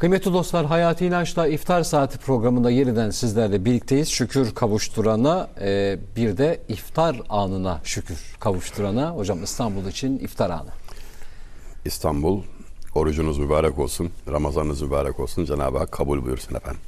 Kıymetli 0.00 0.32
dostlar 0.32 0.66
Hayati 0.66 1.06
İnanç'ta 1.06 1.46
İftar 1.46 1.82
Saati 1.82 2.18
programında 2.18 2.70
yeniden 2.70 3.10
sizlerle 3.10 3.64
birlikteyiz. 3.64 4.08
Şükür 4.08 4.54
kavuşturana 4.54 5.48
e, 5.60 5.98
bir 6.16 6.36
de 6.36 6.60
iftar 6.68 7.20
anına 7.28 7.80
şükür 7.84 8.36
kavuşturana. 8.40 9.10
Hocam 9.10 9.42
İstanbul 9.42 9.86
için 9.86 10.18
iftar 10.18 10.50
anı. 10.50 10.68
İstanbul 11.84 12.42
orucunuz 12.94 13.38
mübarek 13.38 13.78
olsun, 13.78 14.10
Ramazanınız 14.28 14.82
mübarek 14.82 15.20
olsun. 15.20 15.44
Cenab-ı 15.44 15.78
Hak 15.78 15.92
kabul 15.92 16.24
buyursun 16.24 16.54
efendim. 16.54 16.80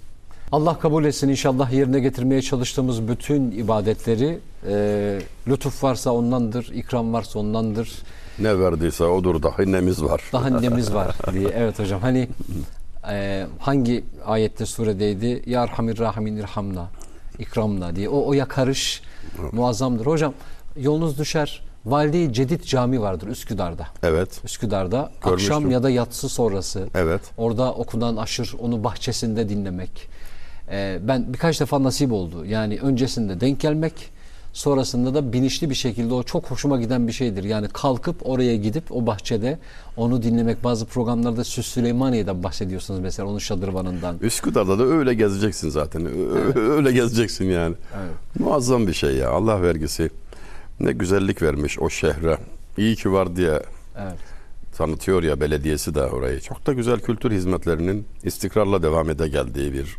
Allah 0.53 0.79
kabul 0.79 1.05
etsin 1.05 1.29
inşallah 1.29 1.73
yerine 1.73 2.01
getirmeye 2.01 2.43
çalıştığımız 2.43 3.09
bütün 3.09 3.51
ibadetleri 3.51 4.39
e, 4.69 5.19
lütuf 5.49 5.85
varsa 5.85 6.11
ondandır, 6.11 6.71
ikram 6.75 7.13
varsa 7.13 7.39
ondandır. 7.39 7.93
Ne 8.39 8.59
verdiyse 8.59 9.05
odur 9.05 9.43
dahi 9.43 9.73
nemiz 9.73 10.05
var. 10.05 10.23
Daha 10.33 10.49
nemiz 10.49 10.95
var 10.95 11.17
diye. 11.33 11.49
Evet 11.55 11.79
hocam 11.79 12.01
hani 12.01 12.29
e, 13.11 13.47
hangi 13.59 14.05
ayette 14.25 14.67
suredeydi? 14.67 15.43
Ya 15.47 15.63
Erhamir 15.63 15.99
Rahimin 15.99 16.37
irhamna, 16.37 16.89
ikramna 17.39 17.97
diye. 17.97 18.09
O, 18.09 18.27
o 18.29 18.33
yakarış 18.33 19.03
muazzamdır. 19.53 20.07
Hocam 20.07 20.35
yolunuz 20.77 21.19
düşer. 21.19 21.63
Valide-i 21.87 22.33
Cedid 22.33 22.65
Cami 22.65 23.01
vardır 23.01 23.27
Üsküdar'da. 23.29 23.87
Evet. 24.03 24.41
Üsküdar'da 24.45 25.13
Görmüştüm. 25.25 25.55
akşam 25.55 25.71
ya 25.71 25.83
da 25.83 25.91
yatsı 25.91 26.29
sonrası 26.29 26.89
Evet. 26.95 27.21
orada 27.37 27.73
okunan 27.75 28.17
aşır 28.17 28.55
onu 28.59 28.85
bahçesinde 28.85 29.49
dinlemek. 29.49 30.09
Ee, 30.71 30.99
ben 31.03 31.33
birkaç 31.33 31.61
defa 31.61 31.83
nasip 31.83 32.13
oldu. 32.13 32.45
Yani 32.47 32.79
öncesinde 32.83 33.41
denk 33.41 33.61
gelmek 33.61 33.93
sonrasında 34.53 35.15
da 35.15 35.33
bilinçli 35.33 35.71
bir 35.71 35.75
şekilde 35.75 36.15
o 36.15 36.23
çok 36.23 36.51
hoşuma 36.51 36.81
giden 36.81 37.09
bir 37.09 37.13
şeydir. 37.13 37.45
Yani 37.45 37.69
kalkıp 37.69 38.17
oraya 38.29 38.57
gidip 38.57 38.93
o 38.93 39.07
bahçede 39.07 39.59
onu 39.97 40.23
dinlemek 40.23 40.65
bazı 40.65 40.87
programlarda 40.87 41.45
Süs 41.45 41.67
Süleymaniye'den 41.67 42.43
bahsediyorsunuz 42.43 43.01
mesela 43.01 43.29
onun 43.29 43.39
şadırvanından. 43.39 44.17
Üsküdar'da 44.21 44.79
da 44.79 44.85
öyle 44.85 45.15
gezeceksin 45.15 45.71
zaten. 45.71 46.07
Ö- 46.07 46.73
Öyle 46.73 46.93
gezeceksin 46.93 47.45
yani. 47.45 47.75
Muazzam 48.39 48.87
bir 48.87 48.93
şey 48.93 49.17
ya. 49.17 49.31
Allah 49.31 49.63
vergisi. 49.63 50.11
Ne 50.81 50.93
güzellik 50.93 51.43
vermiş 51.43 51.79
o 51.79 51.91
şehre. 51.91 52.39
İyi 52.77 52.97
ki 52.97 53.13
var 53.13 53.37
diye 53.37 53.63
Evet. 54.03 54.15
tanıtıyor 54.77 55.23
ya 55.23 55.41
belediyesi 55.41 55.95
de 55.95 56.03
orayı. 56.03 56.41
Çok 56.41 56.67
da 56.67 56.73
güzel 56.73 57.01
kültür 57.01 57.31
hizmetlerinin 57.31 58.05
istikrarla 58.25 58.83
devam 58.83 59.11
ede 59.11 59.29
geldiği 59.29 59.73
bir 59.73 59.97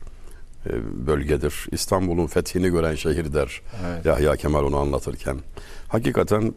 bölgedir. 1.07 1.67
İstanbul'un 1.71 2.27
fethini 2.27 2.69
gören 2.69 2.95
şehir 2.95 3.33
der 3.33 3.61
Evet. 3.85 4.05
Yahya 4.05 4.35
Kemal 4.35 4.63
onu 4.63 4.77
anlatırken. 4.77 5.37
Hakikaten 5.87 6.53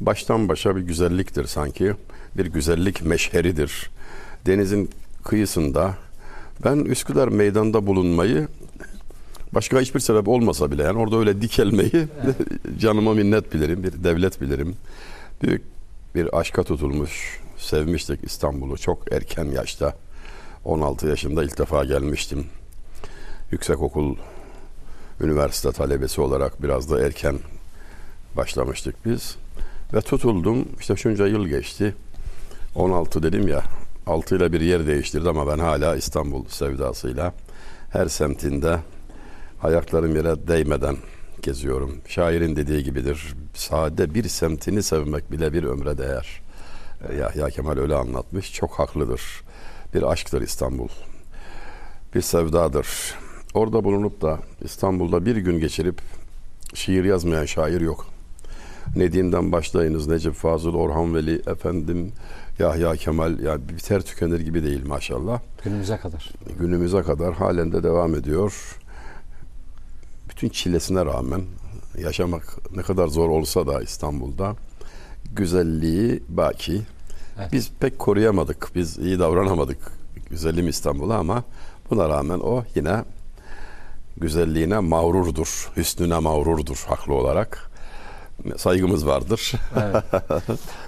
baştan 0.00 0.48
başa 0.48 0.76
bir 0.76 0.80
güzelliktir 0.80 1.44
sanki. 1.44 1.94
Bir 2.36 2.46
güzellik 2.46 3.04
meşheridir. 3.04 3.90
Denizin 4.46 4.90
kıyısında 5.24 5.94
ben 6.64 6.76
Üsküdar 6.76 7.28
meydanda 7.28 7.86
bulunmayı 7.86 8.48
başka 9.52 9.80
hiçbir 9.80 10.00
sebep 10.00 10.28
olmasa 10.28 10.70
bile 10.70 10.82
yani 10.82 10.98
orada 10.98 11.16
öyle 11.16 11.42
dikelmeyi 11.42 12.08
canıma 12.78 13.14
minnet 13.14 13.54
bilirim, 13.54 13.82
bir 13.82 14.04
devlet 14.04 14.40
bilirim. 14.40 14.76
Büyük 15.42 15.62
bir 16.14 16.38
aşka 16.38 16.62
tutulmuş, 16.62 17.40
sevmiştik 17.58 18.24
İstanbul'u 18.24 18.78
çok 18.78 19.12
erken 19.12 19.44
yaşta. 19.44 19.96
16 20.64 21.06
yaşında 21.08 21.44
ilk 21.44 21.58
defa 21.58 21.84
gelmiştim. 21.84 22.46
Yüksekokul, 23.52 24.16
üniversite 25.20 25.72
talebesi 25.72 26.20
olarak 26.20 26.62
biraz 26.62 26.90
da 26.90 27.00
erken 27.06 27.38
başlamıştık 28.36 29.06
biz. 29.06 29.36
Ve 29.94 30.00
tutuldum. 30.00 30.68
İşte 30.80 30.96
şunca 30.96 31.26
yıl 31.26 31.46
geçti. 31.46 31.94
16 32.74 33.22
dedim 33.22 33.48
ya. 33.48 33.62
6 34.06 34.36
ile 34.36 34.52
bir 34.52 34.60
yer 34.60 34.86
değiştirdi 34.86 35.28
ama 35.28 35.46
ben 35.46 35.58
hala 35.58 35.96
İstanbul 35.96 36.44
sevdasıyla 36.48 37.34
her 37.90 38.06
semtinde 38.06 38.78
ayaklarım 39.62 40.16
yere 40.16 40.48
değmeden 40.48 40.96
geziyorum. 41.42 41.96
Şairin 42.08 42.56
dediği 42.56 42.84
gibidir. 42.84 43.34
Sade 43.54 44.14
bir 44.14 44.28
semtini 44.28 44.82
sevmek 44.82 45.32
bile 45.32 45.52
bir 45.52 45.64
ömre 45.64 45.98
değer. 45.98 46.40
E, 47.08 47.14
Yahya 47.14 47.50
Kemal 47.50 47.78
öyle 47.78 47.94
anlatmış. 47.94 48.52
Çok 48.52 48.70
haklıdır. 48.70 49.22
Bir 49.94 50.02
aşktır 50.02 50.42
İstanbul. 50.42 50.88
Bir 52.14 52.20
sevdadır. 52.20 53.14
Orada 53.54 53.84
bulunup 53.84 54.22
da 54.22 54.38
İstanbul'da 54.64 55.26
bir 55.26 55.36
gün 55.36 55.60
geçirip 55.60 56.00
şiir 56.74 57.04
yazmayan 57.04 57.44
şair 57.44 57.80
yok. 57.80 58.06
Nedim'den 58.96 59.52
başlayınız 59.52 60.06
Necip 60.06 60.34
Fazıl, 60.34 60.74
Orhan 60.74 61.14
Veli, 61.14 61.42
efendim 61.46 62.12
Yahya 62.58 62.96
Kemal 62.96 63.38
yani 63.38 63.68
biter 63.68 64.02
tükenir 64.02 64.40
gibi 64.40 64.62
değil 64.62 64.86
maşallah. 64.86 65.40
Günümüze 65.64 65.96
kadar. 65.96 66.32
Günümüze 66.58 67.02
kadar 67.02 67.34
halen 67.34 67.72
de 67.72 67.82
devam 67.82 68.14
ediyor. 68.14 68.78
Bütün 70.30 70.48
çilesine 70.48 71.04
rağmen 71.04 71.40
yaşamak 71.98 72.56
ne 72.76 72.82
kadar 72.82 73.08
zor 73.08 73.28
olsa 73.28 73.66
da 73.66 73.82
İstanbul'da 73.82 74.56
güzelliği 75.32 76.22
baki. 76.28 76.82
Evet. 77.38 77.52
Biz 77.52 77.70
pek 77.80 77.98
koruyamadık. 77.98 78.70
Biz 78.74 78.98
iyi 78.98 79.18
davranamadık 79.18 79.78
güzelim 80.30 80.68
İstanbul'a 80.68 81.18
ama 81.18 81.44
buna 81.90 82.08
rağmen 82.08 82.38
o 82.38 82.64
yine 82.74 83.04
güzelliğine 84.20 84.78
mağrurdur. 84.78 85.70
Hüsnüne 85.76 86.18
mağrurdur 86.18 86.84
haklı 86.88 87.14
olarak. 87.14 87.70
Saygımız 88.56 89.06
vardır. 89.06 89.52
Evet. 89.80 90.04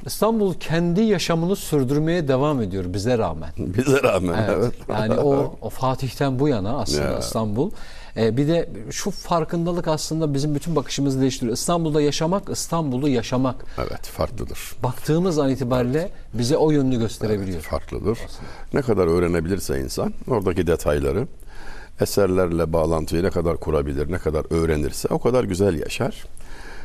İstanbul 0.07 0.55
kendi 0.55 1.01
yaşamını 1.01 1.57
sürdürmeye 1.57 2.29
devam 2.29 2.63
ediyor 2.63 2.85
bize 2.89 3.19
rağmen. 3.19 3.51
Bize 3.59 4.03
rağmen 4.03 4.35
Evet. 4.39 4.57
evet. 4.61 4.75
Yani 4.89 5.15
o, 5.21 5.55
o 5.61 5.71
Fatih'ten 5.71 6.39
bu 6.39 6.49
yana 6.49 6.79
aslında 6.81 7.03
Ya. 7.03 7.19
İstanbul. 7.19 7.71
Ee, 8.17 8.37
bir 8.37 8.49
de 8.49 8.69
şu 8.91 9.11
farkındalık 9.11 9.89
aslında 9.89 10.35
bizim 10.35 10.55
bütün 10.55 10.77
bakışımızı 10.77 11.21
değiştiriyor. 11.21 11.57
İstanbul'da 11.57 12.01
yaşamak, 12.03 12.49
İstanbul'u 12.51 13.09
yaşamak. 13.09 13.65
Evet 13.79 14.07
farklıdır. 14.07 14.59
Baktığımız 14.83 15.39
an 15.39 15.51
itibariyle 15.51 16.11
bize 16.35 16.57
o 16.57 16.71
yönünü 16.71 16.99
gösterebiliyor. 16.99 17.61
farklıdır. 17.61 18.19
Ne 18.75 18.83
kadar 18.83 19.07
öğrenebilirse 19.07 19.81
insan 19.81 20.15
oradaki 20.29 20.67
detayları 20.67 21.27
eserlerle 22.01 22.73
bağlantıyı 22.73 23.23
ne 23.23 23.31
kadar 23.31 23.57
kurabilir, 23.57 24.13
ne 24.13 24.19
kadar 24.19 24.47
öğrenirse 24.51 25.09
o 25.11 25.19
kadar 25.19 25.45
güzel 25.45 25.79
yaşar. 25.79 26.25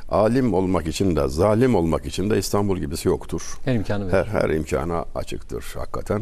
Alim 0.09 0.53
olmak 0.53 0.87
için 0.87 1.15
de, 1.15 1.27
zalim 1.27 1.75
olmak 1.75 2.05
için 2.05 2.29
de 2.29 2.37
İstanbul 2.37 2.77
gibisi 2.77 3.07
yoktur. 3.07 3.57
Her 3.65 3.75
imkanı 3.75 4.11
Her, 4.11 4.17
verir. 4.17 4.27
her 4.27 4.49
imkana 4.49 5.05
açıktır 5.15 5.65
hakikaten. 5.77 6.21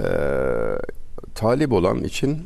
Ee, 0.00 0.04
talip 1.34 1.72
olan 1.72 2.04
için 2.04 2.38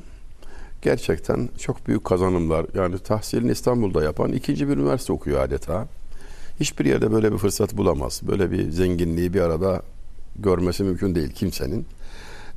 gerçekten 0.83 1.49
çok 1.59 1.87
büyük 1.87 2.05
kazanımlar. 2.05 2.67
Yani 2.75 2.99
tahsilini 2.99 3.53
İstanbul'da 3.53 4.03
yapan 4.05 4.33
ikinci 4.33 4.69
bir 4.69 4.77
üniversite 4.77 5.13
okuyor 5.13 5.41
adeta. 5.41 5.87
Hiçbir 6.61 6.85
yerde 6.85 7.13
böyle 7.13 7.33
bir 7.33 7.39
fırsat 7.39 7.77
bulamaz. 7.77 8.21
Böyle 8.29 8.51
bir 8.51 8.71
zenginliği 8.71 9.35
bir 9.35 9.41
arada 9.41 9.83
görmesi 10.39 10.83
mümkün 10.85 11.15
değil 11.15 11.31
kimsenin. 11.31 11.87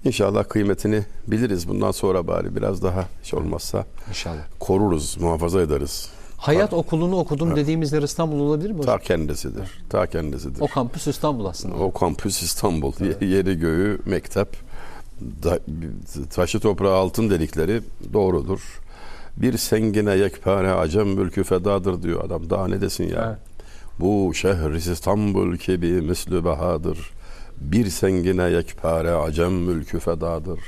İnşallah 0.06 0.44
kıymetini 0.50 1.04
biliriz. 1.28 1.68
Bundan 1.70 1.92
sonra 1.92 2.28
bari 2.28 2.56
biraz 2.56 2.84
daha 2.84 3.06
hiç 3.24 3.34
olmazsa 3.34 3.86
İnşallah. 4.10 4.42
koruruz, 4.60 5.18
muhafaza 5.22 5.62
ederiz. 5.62 6.10
Hayat 6.38 6.74
okulunu 6.74 7.18
okudum 7.20 7.56
dediğimiz 7.56 7.94
yer 7.94 8.02
İstanbul 8.02 8.40
olabilir 8.40 8.72
mi 8.72 8.78
hocam? 8.78 8.98
Ta 8.98 9.04
kendisidir. 9.04 9.82
Ta 9.90 10.08
kendisidir. 10.08 10.62
O 10.62 10.68
kampüs 10.68 11.08
İstanbul 11.08 11.46
aslında. 11.46 11.76
O 11.76 11.94
kampüs 11.94 12.44
İstanbul. 12.44 12.94
Yeri 13.22 13.60
göğü 13.60 14.00
mektep. 14.06 14.48
Da, 15.44 15.60
taşı 16.36 16.60
toprağı 16.60 16.96
altın 16.96 17.30
dedikleri 17.30 17.82
doğrudur. 18.14 18.80
Bir 19.38 19.58
sengine 19.58 20.16
yekpare 20.16 20.72
acem 20.72 21.08
mülkü 21.08 21.44
fedadır 21.44 22.04
diyor 22.04 22.24
adam. 22.26 22.50
Daha 22.50 22.68
ne 22.68 22.82
desin 22.82 23.10
ya? 23.10 23.26
Evet. 23.28 23.40
Bu 24.00 24.34
şehir 24.34 24.72
İstanbul 24.92 25.58
ki 25.58 25.82
bir 25.82 26.00
mislü 26.02 26.44
bahadır. 26.44 27.12
Bir 27.62 27.90
sengine 27.90 28.44
yekpare 28.44 29.12
acem 29.12 29.54
mülkü 29.54 30.00
fedadır. 30.00 30.60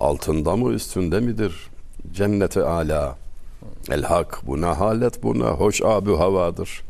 Altında 0.00 0.56
mı 0.56 0.72
üstünde 0.72 1.20
midir? 1.20 1.70
Cenneti 2.12 2.62
ala. 2.62 3.16
El 3.90 4.02
hak 4.02 4.38
bu 4.46 4.60
ne 4.60 4.66
halet 4.66 5.22
bu 5.22 5.38
ne 5.38 5.44
hoş 5.44 5.82
abü 5.82 6.14
havadır. 6.14 6.82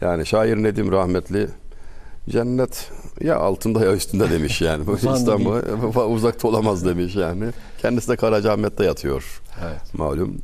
Yani 0.00 0.26
şair 0.26 0.56
Nedim 0.56 0.92
rahmetli 0.92 1.48
cennet 2.28 2.90
ya 3.20 3.36
altında 3.36 3.84
ya 3.84 3.92
üstünde 3.92 4.30
demiş 4.30 4.60
yani. 4.60 4.84
İstanbul 4.96 6.10
uzakta 6.14 6.48
olamaz 6.48 6.84
demiş 6.84 7.16
yani. 7.16 7.44
Kendisi 7.82 8.08
de 8.08 8.16
Karacaahmet'te 8.16 8.84
yatıyor. 8.84 9.40
Evet. 9.64 9.94
Malum 9.94 10.38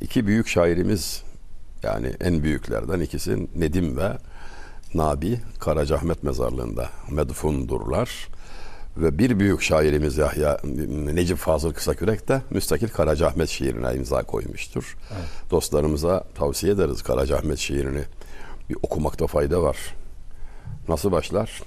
iki 0.00 0.26
büyük 0.26 0.48
şairimiz 0.48 1.22
yani 1.82 2.12
en 2.20 2.42
büyüklerden 2.42 3.00
ikisi 3.00 3.48
Nedim 3.56 3.96
ve 3.96 4.12
Nabi 4.94 5.40
Karacaahmet 5.60 6.22
mezarlığında 6.22 6.88
medfundurlar. 7.10 8.28
Ve 8.96 9.18
bir 9.18 9.38
büyük 9.38 9.62
şairimiz 9.62 10.16
Yahya 10.18 10.58
Necip 10.88 11.38
Fazıl 11.38 11.72
Kısakürek 11.72 12.28
de 12.28 12.42
Müstakil 12.50 12.88
Karacaahmet 12.88 13.48
şiirine 13.48 13.94
imza 13.94 14.22
koymuştur. 14.22 14.96
Dostlarımıza 15.50 16.24
tavsiye 16.34 16.72
ederiz 16.72 17.02
Karacaahmet 17.02 17.58
şiirini. 17.58 18.02
Bir 18.70 18.76
okumakta 18.82 19.26
fayda 19.26 19.62
var. 19.62 19.76
Nasıl 20.88 21.12
başlar? 21.12 21.62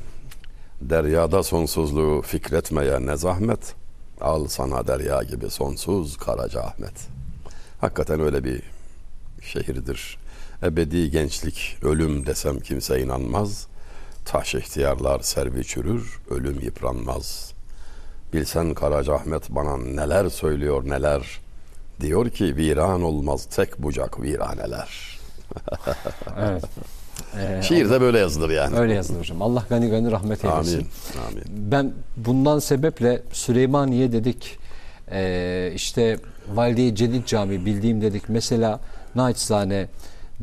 Deryada 0.81 1.43
sonsuzluğu 1.43 2.21
fikretmeye 2.21 3.05
ne 3.05 3.17
zahmet. 3.17 3.75
Al 4.21 4.47
sana 4.47 4.87
derya 4.87 5.23
gibi 5.23 5.49
sonsuz 5.49 6.17
Karaca 6.17 6.61
Ahmet. 6.61 7.07
Hakikaten 7.81 8.19
öyle 8.19 8.43
bir 8.43 8.61
şehirdir. 9.41 10.17
Ebedi 10.63 11.11
gençlik, 11.11 11.77
ölüm 11.81 12.25
desem 12.25 12.59
kimse 12.59 13.01
inanmaz. 13.01 13.67
Taş 14.25 14.55
ihtiyarlar 14.55 15.19
servi 15.19 15.63
çürür, 15.63 16.19
ölüm 16.29 16.59
yıpranmaz. 16.59 17.53
Bilsen 18.33 18.73
Karaca 18.73 19.13
Ahmet 19.13 19.49
bana 19.49 19.77
neler 19.77 20.29
söylüyor 20.29 20.89
neler. 20.89 21.39
Diyor 22.01 22.29
ki 22.29 22.55
viran 22.55 23.01
olmaz 23.01 23.45
tek 23.45 23.83
bucak 23.83 24.21
viraneler. 24.21 25.15
Evet. 26.39 26.63
Ee, 27.37 27.61
Şiir 27.63 27.89
de 27.89 28.01
böyle 28.01 28.19
yazılır 28.19 28.49
yani. 28.49 28.77
Öyle 28.77 28.93
yazılır 28.93 29.19
hocam. 29.19 29.41
Allah 29.41 29.65
gani 29.69 29.89
gani 29.89 30.11
rahmet 30.11 30.45
eylesin. 30.45 30.77
Amin. 30.77 30.87
Amin. 31.27 31.43
Ben 31.71 31.93
bundan 32.17 32.59
sebeple 32.59 33.21
Süleymaniye 33.31 34.11
dedik. 34.11 34.57
Ee, 35.11 35.71
işte 35.75 36.19
Valide-i 36.53 36.95
Cedid 36.95 37.25
Camii 37.25 37.65
bildiğim 37.65 38.01
dedik. 38.01 38.23
Mesela 38.29 38.79
naçizane 39.15 39.87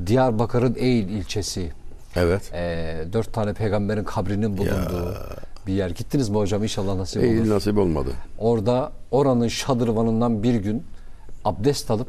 Diyarbakır'ın 0.07 0.75
Eğil 0.79 1.09
ilçesi. 1.09 1.73
Evet. 2.17 2.51
Ee, 2.55 3.05
dört 3.13 3.33
tane 3.33 3.53
peygamberin 3.53 4.05
kabrinin 4.05 4.59
bulunduğu 4.59 5.15
bir 5.67 5.73
yer. 5.73 5.91
Gittiniz 5.91 6.29
mi 6.29 6.37
hocam? 6.37 6.63
İnşallah 6.63 6.95
nasip 6.97 7.23
olur. 7.23 7.29
Eğil 7.31 7.51
nasip 7.51 7.79
olmadı. 7.79 8.11
Orada 8.39 8.93
oranın 9.11 9.49
şadırvanından 9.49 10.43
bir 10.43 10.55
gün 10.55 10.83
abdest 11.45 11.91
alıp 11.91 12.09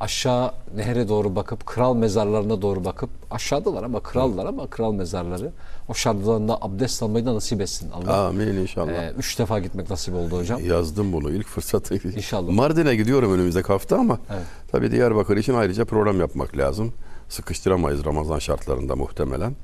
aşağı 0.00 0.52
nehre 0.76 1.08
doğru 1.08 1.36
bakıp 1.36 1.66
kral 1.66 1.94
mezarlarına 1.96 2.62
doğru 2.62 2.84
bakıp 2.84 3.10
aşağıdalar 3.30 3.82
ama 3.82 4.00
krallar 4.00 4.46
ama 4.46 4.66
kral 4.66 4.92
mezarları 4.92 5.50
o 5.88 5.94
şadırvanda 5.94 6.58
abdest 6.62 7.02
almayı 7.02 7.26
da 7.26 7.34
nasip 7.34 7.60
etsin 7.60 7.90
Allah. 7.90 8.26
Amin 8.26 8.46
inşallah. 8.46 8.92
Ee, 8.92 9.12
üç 9.18 9.38
defa 9.38 9.58
gitmek 9.58 9.90
nasip 9.90 10.14
oldu 10.14 10.38
hocam. 10.38 10.64
Yazdım 10.64 11.12
bunu 11.12 11.30
ilk 11.30 11.46
fırsatı. 11.46 11.94
İnşallah. 12.16 12.52
Mardin'e 12.52 12.96
gidiyorum 12.96 13.32
önümüzdeki 13.34 13.68
hafta 13.68 13.96
ama 13.98 14.18
Evet. 14.30 14.42
tabii 14.72 14.90
Diyarbakır 14.90 15.36
için 15.36 15.54
ayrıca 15.54 15.84
program 15.84 16.20
yapmak 16.20 16.56
lazım. 16.56 16.92
Sıkıştıramayız 17.28 18.04
Ramazan 18.04 18.38
şartlarında 18.38 18.96
muhtemelen. 18.96 19.56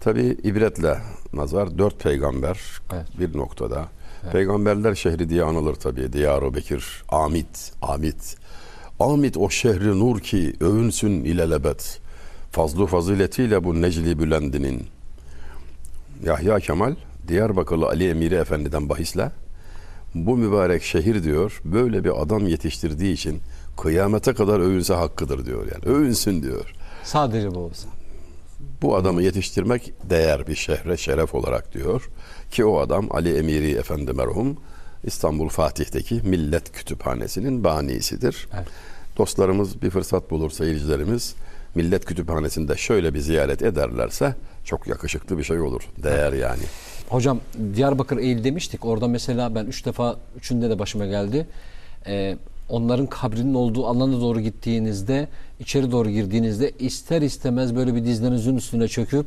Tabii 0.00 0.26
ibretle 0.44 0.98
nazar 1.32 1.78
dört 1.78 2.00
peygamber 2.00 2.60
Evet. 2.92 3.06
bir 3.20 3.38
noktada. 3.38 3.88
Peygamberler 4.32 4.94
şehri 4.94 5.28
diye 5.28 5.42
anılır 5.42 5.74
tabii. 5.74 6.12
Diyar-ı 6.12 6.54
Bekir, 6.54 7.02
Amit, 7.08 7.72
Amit. 7.82 8.36
Amit 9.00 9.36
o 9.36 9.50
şehri 9.50 9.98
nur 10.00 10.20
ki 10.20 10.54
övünsün 10.60 11.10
ilelebet. 11.24 12.00
Fazlu 12.52 12.86
faziletiyle 12.86 13.64
bu 13.64 13.82
Necli 13.82 14.18
Bülendinin. 14.18 14.86
Yahya 16.24 16.58
Kemal 16.60 16.94
Diyarbakırlı 17.28 17.86
Ali 17.86 18.08
Emiri 18.08 18.34
Efendi'den 18.34 18.88
bahisle 18.88 19.30
bu 20.14 20.36
mübarek 20.36 20.82
şehir 20.82 21.22
diyor 21.24 21.60
böyle 21.64 22.04
bir 22.04 22.22
adam 22.22 22.46
yetiştirdiği 22.46 23.14
için 23.14 23.40
kıyamete 23.82 24.34
kadar 24.34 24.60
övünse 24.60 24.94
hakkıdır 24.94 25.46
diyor 25.46 25.66
yani 25.72 25.96
övünsün 25.96 26.42
diyor. 26.42 26.72
Sadece 27.06 27.54
bu 27.54 27.58
olsa. 27.58 27.88
Bu 28.82 28.96
adamı 28.96 29.22
yetiştirmek 29.22 29.92
değer 30.10 30.46
bir 30.46 30.54
şehre 30.54 30.96
şeref 30.96 31.34
olarak 31.34 31.74
diyor 31.74 32.10
ki 32.50 32.64
o 32.64 32.78
adam 32.78 33.08
Ali 33.10 33.38
Emiri 33.38 33.70
Efendi 33.70 34.12
merhum 34.12 34.56
İstanbul 35.04 35.48
Fatih'teki 35.48 36.14
Millet 36.14 36.72
Kütüphanesi'nin 36.72 37.64
banisidir. 37.64 38.48
Evet. 38.54 38.66
Dostlarımız 39.18 39.82
bir 39.82 39.90
fırsat 39.90 40.30
bulur 40.30 40.50
seyircilerimiz 40.50 41.34
Millet 41.74 42.04
Kütüphanesi'nde 42.04 42.76
şöyle 42.76 43.14
bir 43.14 43.20
ziyaret 43.20 43.62
ederlerse 43.62 44.34
çok 44.64 44.86
yakışıklı 44.86 45.38
bir 45.38 45.44
şey 45.44 45.60
olur. 45.60 45.82
Değer 46.02 46.32
yani. 46.32 46.62
Hocam 47.08 47.40
Diyarbakır 47.74 48.16
Eğil 48.16 48.44
demiştik. 48.44 48.84
Orada 48.84 49.08
mesela 49.08 49.54
ben 49.54 49.64
üç 49.66 49.86
defa 49.86 50.16
üçünde 50.36 50.70
de 50.70 50.78
başıma 50.78 51.06
geldi. 51.06 51.46
Ee, 52.06 52.36
onların 52.68 53.06
kabrinin 53.06 53.54
olduğu 53.54 53.86
alana 53.86 54.20
doğru 54.20 54.40
gittiğinizde 54.40 55.28
içeri 55.60 55.92
doğru 55.92 56.10
girdiğinizde 56.10 56.70
ister 56.78 57.22
istemez 57.22 57.76
böyle 57.76 57.94
bir 57.94 58.04
dizlerinizin 58.04 58.56
üstüne 58.56 58.88
çöküp 58.88 59.26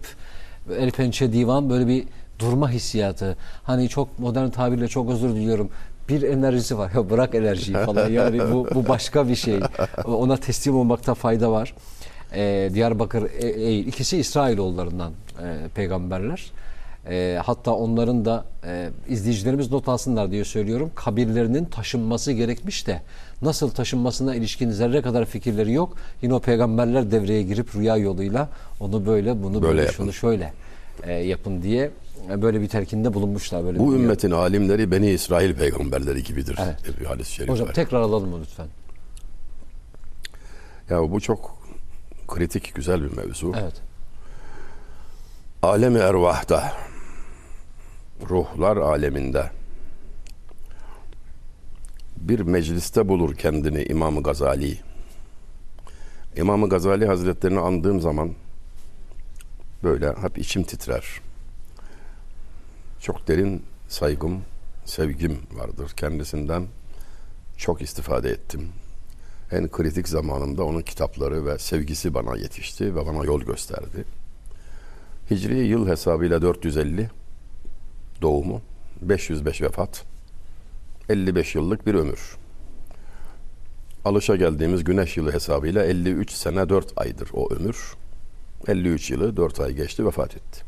el 0.79 0.91
pençe 0.91 1.33
divan 1.33 1.69
böyle 1.69 1.87
bir 1.87 2.03
durma 2.39 2.71
hissiyatı. 2.71 3.37
Hani 3.63 3.89
çok 3.89 4.19
modern 4.19 4.49
tabirle 4.49 4.87
çok 4.87 5.09
özür 5.11 5.29
diliyorum. 5.29 5.69
Bir 6.09 6.21
enerjisi 6.21 6.77
var. 6.77 6.91
Ya 6.95 7.09
bırak 7.09 7.35
enerjiyi 7.35 7.77
falan. 7.77 8.09
Yani 8.09 8.39
bu, 8.51 8.67
bu 8.75 8.87
başka 8.87 9.27
bir 9.29 9.35
şey. 9.35 9.59
Ona 10.05 10.37
teslim 10.37 10.75
olmakta 10.75 11.13
fayda 11.13 11.51
var. 11.51 11.73
Ee, 12.35 12.69
Diyarbakır 12.73 13.23
E- 13.23 13.47
Eğil. 13.47 13.87
ikisi 13.87 14.17
İsrailoğullarından 14.17 15.11
e, 15.43 15.67
peygamberler. 15.75 16.51
E, 17.09 17.39
hatta 17.45 17.71
onların 17.71 18.25
da 18.25 18.45
e, 18.65 18.89
izleyicilerimiz 19.07 19.71
not 19.71 19.87
alsınlar 19.87 20.31
diye 20.31 20.45
söylüyorum. 20.45 20.91
Kabirlerinin 20.95 21.65
taşınması 21.65 22.31
gerekmiş 22.31 22.87
de 22.87 23.01
nasıl 23.41 23.69
taşınmasına 23.69 24.35
ilişkin 24.35 24.71
zerre 24.71 25.01
kadar 25.01 25.25
fikirleri 25.25 25.73
yok. 25.73 25.95
Yine 26.21 26.33
o 26.33 26.39
peygamberler 26.39 27.11
devreye 27.11 27.43
girip 27.43 27.75
rüya 27.75 27.97
yoluyla 27.97 28.49
onu 28.79 29.05
böyle 29.05 29.43
bunu 29.43 29.61
böyle, 29.61 29.79
Böyle 29.79 29.91
şunu 29.91 30.13
şöyle 30.13 30.53
e, 31.03 31.13
yapın 31.13 31.61
diye 31.61 31.91
e, 32.31 32.41
böyle 32.41 32.61
bir 32.61 32.67
telkinde 32.67 33.13
bulunmuşlar. 33.13 33.63
Böyle 33.63 33.79
Bu 33.79 33.93
bir 33.93 33.97
ümmetin 33.97 34.31
alimleri 34.31 34.91
Beni 34.91 35.09
İsrail 35.11 35.55
peygamberleri 35.55 36.23
gibidir. 36.23 36.59
Evet. 36.63 37.07
hadis-i 37.07 37.33
şerif 37.33 37.49
Hocam 37.49 37.67
var. 37.67 37.73
tekrar 37.73 37.99
alalım 38.01 38.29
mı 38.29 38.39
lütfen? 38.41 38.67
Ya 40.89 41.11
bu 41.11 41.21
çok 41.21 41.57
kritik 42.27 42.75
güzel 42.75 43.03
bir 43.03 43.17
mevzu. 43.17 43.53
Evet. 43.61 43.73
Alemi 45.63 45.99
ervahta, 45.99 46.73
ruhlar 48.29 48.77
aleminde 48.77 49.51
bir 52.17 52.39
mecliste 52.39 53.07
bulur 53.07 53.35
kendini 53.35 53.83
İmam 53.83 54.23
Gazali. 54.23 54.77
İmam 56.37 56.69
Gazali 56.69 57.05
Hazretlerini 57.05 57.59
andığım 57.59 58.01
zaman 58.01 58.31
böyle 59.83 60.13
hep 60.13 60.37
içim 60.37 60.63
titrer. 60.63 61.21
Çok 63.01 63.27
derin 63.27 63.63
saygım, 63.87 64.41
sevgim 64.85 65.37
vardır 65.51 65.91
kendisinden. 65.97 66.67
Çok 67.57 67.81
istifade 67.81 68.29
ettim. 68.29 68.69
En 69.51 69.67
kritik 69.71 70.07
zamanımda 70.07 70.63
onun 70.63 70.81
kitapları 70.81 71.45
ve 71.45 71.59
sevgisi 71.59 72.13
bana 72.13 72.37
yetişti 72.37 72.95
ve 72.95 73.05
bana 73.05 73.25
yol 73.25 73.41
gösterdi. 73.41 74.05
Hicri 75.31 75.57
yıl 75.57 75.87
hesabıyla 75.87 76.41
450 76.41 77.09
doğumu, 78.21 78.61
505 79.01 79.61
vefat, 79.61 80.05
55 81.09 81.55
yıllık 81.55 81.87
bir 81.87 81.93
ömür. 81.93 82.37
Alışa 84.05 84.35
geldiğimiz 84.35 84.83
güneş 84.83 85.17
yılı 85.17 85.33
hesabıyla 85.33 85.85
53 85.85 86.31
sene 86.31 86.69
4 86.69 86.93
aydır 86.95 87.29
o 87.33 87.53
ömür. 87.53 87.93
53 88.67 89.11
yılı 89.11 89.37
4 89.37 89.59
ay 89.59 89.73
geçti 89.73 90.05
vefat 90.05 90.35
etti. 90.35 90.61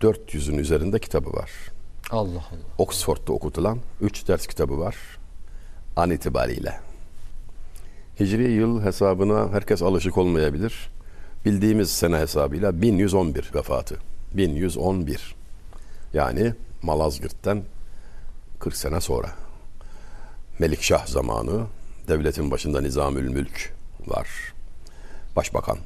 400'ün 0.00 0.58
üzerinde 0.58 0.98
kitabı 0.98 1.32
var. 1.32 1.50
Allah 2.10 2.28
Allah. 2.28 2.68
Oxford'da 2.78 3.32
okutulan 3.32 3.78
3 4.00 4.28
ders 4.28 4.46
kitabı 4.46 4.78
var 4.78 4.96
an 5.98 6.10
itibariyle. 6.10 6.80
Hicri 8.20 8.50
yıl 8.52 8.82
hesabına 8.82 9.52
herkes 9.52 9.82
alışık 9.82 10.18
olmayabilir. 10.18 10.90
Bildiğimiz 11.44 11.90
sene 11.90 12.16
hesabıyla 12.16 12.82
1111 12.82 13.50
vefatı. 13.54 13.96
1111. 14.34 15.37
Yani 16.14 16.54
Malazgirt'ten 16.82 17.62
40 18.58 18.76
sene 18.76 19.00
sonra. 19.00 19.28
Melikşah 20.58 21.06
zamanı 21.06 21.66
devletin 22.08 22.50
başında 22.50 22.80
Nizamül 22.80 23.28
Mülk 23.28 23.72
var. 24.06 24.28
Başbakan. 25.36 25.78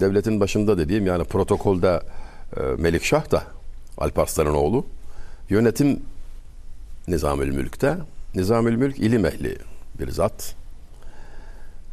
Devletin 0.00 0.40
başında 0.40 0.78
dediğim 0.78 1.06
yani 1.06 1.24
protokolde 1.24 2.00
e, 2.56 2.60
Melikşah 2.60 3.30
da 3.30 3.42
Alparslan'ın 3.98 4.54
oğlu. 4.54 4.86
Yönetim 5.48 6.02
Nizamül 7.08 7.54
Mülk'te. 7.54 7.96
Nizamül 8.34 8.76
Mülk 8.76 8.98
ilim 8.98 9.26
ehli 9.26 9.58
bir 9.98 10.10
zat. 10.10 10.54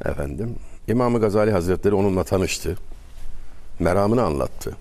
Efendim 0.06 0.56
İmam-ı 0.88 1.20
Gazali 1.20 1.52
Hazretleri 1.52 1.96
onunla 1.96 2.24
tanıştı. 2.24 2.78
Meramını 3.80 4.24
anlattı. 4.24 4.76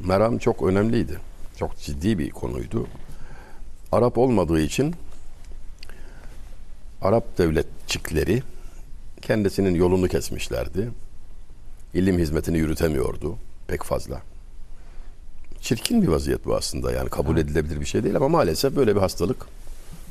Meram 0.00 0.38
çok 0.38 0.62
önemliydi. 0.62 1.31
Çok 1.56 1.78
ciddi 1.78 2.18
bir 2.18 2.30
konuydu. 2.30 2.86
Arap 3.92 4.18
olmadığı 4.18 4.60
için 4.60 4.94
Arap 7.02 7.38
devletçikleri 7.38 8.42
kendisinin 9.22 9.74
yolunu 9.74 10.08
kesmişlerdi. 10.08 10.88
İlim 11.94 12.18
hizmetini 12.18 12.58
yürütemiyordu 12.58 13.36
pek 13.66 13.82
fazla. 13.82 14.22
Çirkin 15.60 16.02
bir 16.02 16.08
vaziyet 16.08 16.46
bu 16.46 16.56
aslında 16.56 16.92
yani 16.92 17.08
kabul 17.08 17.36
edilebilir 17.36 17.80
bir 17.80 17.86
şey 17.86 18.04
değil 18.04 18.16
ama 18.16 18.28
maalesef 18.28 18.76
böyle 18.76 18.96
bir 18.96 19.00
hastalık 19.00 19.46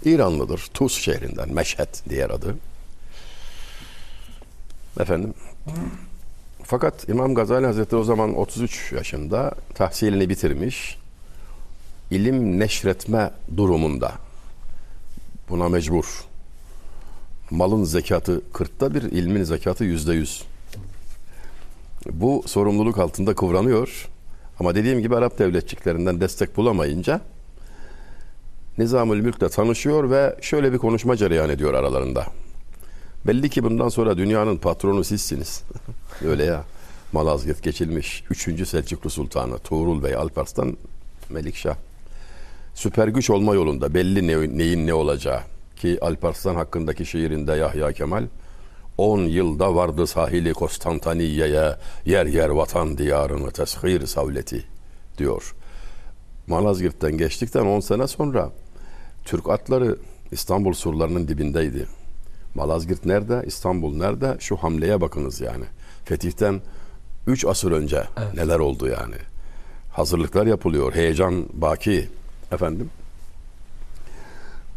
İranlıdır. 0.06 0.70
Tuz 0.74 0.94
şehrinden 0.94 1.54
Meşhed 1.54 2.10
diğer 2.10 2.30
adı. 2.30 2.56
Efendim 5.00 5.34
fakat 6.64 7.10
İmam 7.10 7.36
Gazali 7.36 7.66
Hazretleri 7.66 8.02
o 8.02 8.04
zaman 8.04 8.36
33 8.36 8.92
yaşında 8.92 9.52
tahsilini 9.76 10.30
bitirmiş. 10.30 11.01
İlim 12.12 12.60
neşretme 12.60 13.32
durumunda 13.58 14.12
Buna 15.52 15.70
mecbur. 15.70 16.06
Malın 17.50 17.84
zekatı 17.84 18.42
kırkta 18.54 18.94
bir, 18.94 19.02
ilmin 19.02 19.44
zekatı 19.44 19.84
yüzde 19.84 20.14
yüz. 20.14 20.44
Bu 22.12 22.44
sorumluluk 22.46 22.98
altında 22.98 23.36
kıvranıyor. 23.36 24.10
Ama 24.60 24.76
dediğim 24.76 25.00
gibi 25.00 25.16
Arap 25.16 25.40
devletçiklerinden 25.40 26.22
destek 26.22 26.58
bulamayınca 26.58 27.22
Nizamül 28.78 29.22
Mülk'le 29.22 29.52
tanışıyor 29.52 30.10
ve 30.10 30.36
şöyle 30.42 30.74
bir 30.74 30.78
konuşma 30.78 31.16
cereyan 31.16 31.50
ediyor 31.50 31.74
aralarında. 31.74 32.26
Belli 33.28 33.50
ki 33.50 33.64
bundan 33.64 33.90
sonra 33.90 34.18
dünyanın 34.18 34.58
patronu 34.58 35.04
sizsiniz. 35.04 35.64
Öyle 36.26 36.44
ya. 36.44 36.64
Malazgirt 37.12 37.64
geçilmiş 37.64 38.24
3. 38.30 38.68
Selçuklu 38.68 39.10
Sultanı 39.10 39.58
Tuğrul 39.58 40.04
Bey 40.04 40.16
Alparslan 40.16 40.78
Melikşah. 41.30 41.76
Süper 42.74 43.08
güç 43.08 43.30
olma 43.30 43.56
yolunda 43.56 43.94
belli 43.94 44.28
ne, 44.28 44.58
neyin 44.58 44.88
ne 44.88 44.94
olacağı. 44.94 45.40
Ki 45.76 45.98
Alparslan 46.02 46.56
hakkındaki 46.56 47.06
şiirinde 47.06 47.52
Yahya 47.54 47.92
Kemal 47.92 48.28
10 48.98 49.20
yılda 49.20 49.76
vardı 49.76 50.08
sahili 50.08 50.54
Konstantiniye'ye 50.54 51.76
yer 52.06 52.26
yer 52.26 52.50
vatan 52.50 52.98
diyarını 52.98 53.52
teshir 53.52 54.06
savleti 54.06 54.66
diyor. 55.18 55.56
Malazgirt'ten 56.48 57.18
geçtikten 57.18 57.66
10 57.66 57.80
sene 57.80 58.08
sonra 58.08 58.50
Türk 59.26 59.50
atları 59.50 59.98
İstanbul 60.32 60.74
surlarının 60.74 61.28
dibindeydi. 61.28 61.88
Malazgirt 62.56 63.06
nerede? 63.06 63.44
İstanbul 63.46 63.96
nerede? 63.98 64.38
Şu 64.40 64.56
hamleye 64.56 65.02
bakınız 65.02 65.42
yani. 65.42 65.66
Fetih'ten 66.06 66.62
3 67.28 67.46
asır 67.46 67.72
önce 67.72 68.04
Evet. 68.18 68.34
neler 68.34 68.60
oldu 68.60 68.88
yani. 68.88 69.16
Hazırlıklar 69.92 70.46
yapılıyor. 70.46 70.94
Heyecan 70.96 71.46
baki. 71.54 72.10
Efendim? 72.52 72.90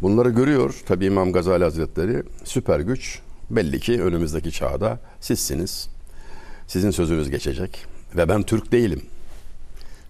Bunları 0.03 0.31
görüyor 0.31 0.75
tabi 0.87 1.07
İmam 1.07 1.33
Gazali 1.33 1.65
Hazretleri. 1.65 2.23
Süper 2.45 2.81
güç 2.81 3.21
belli 3.51 3.81
ki 3.81 4.03
önümüzdeki 4.03 4.53
çağda 4.53 5.01
sizsiniz. 5.21 5.89
Sizin 6.67 6.91
sözünüz 6.91 7.31
geçecek. 7.31 7.87
Ve 8.17 8.29
ben 8.29 8.43
Türk 8.43 8.73
değilim. 8.73 9.03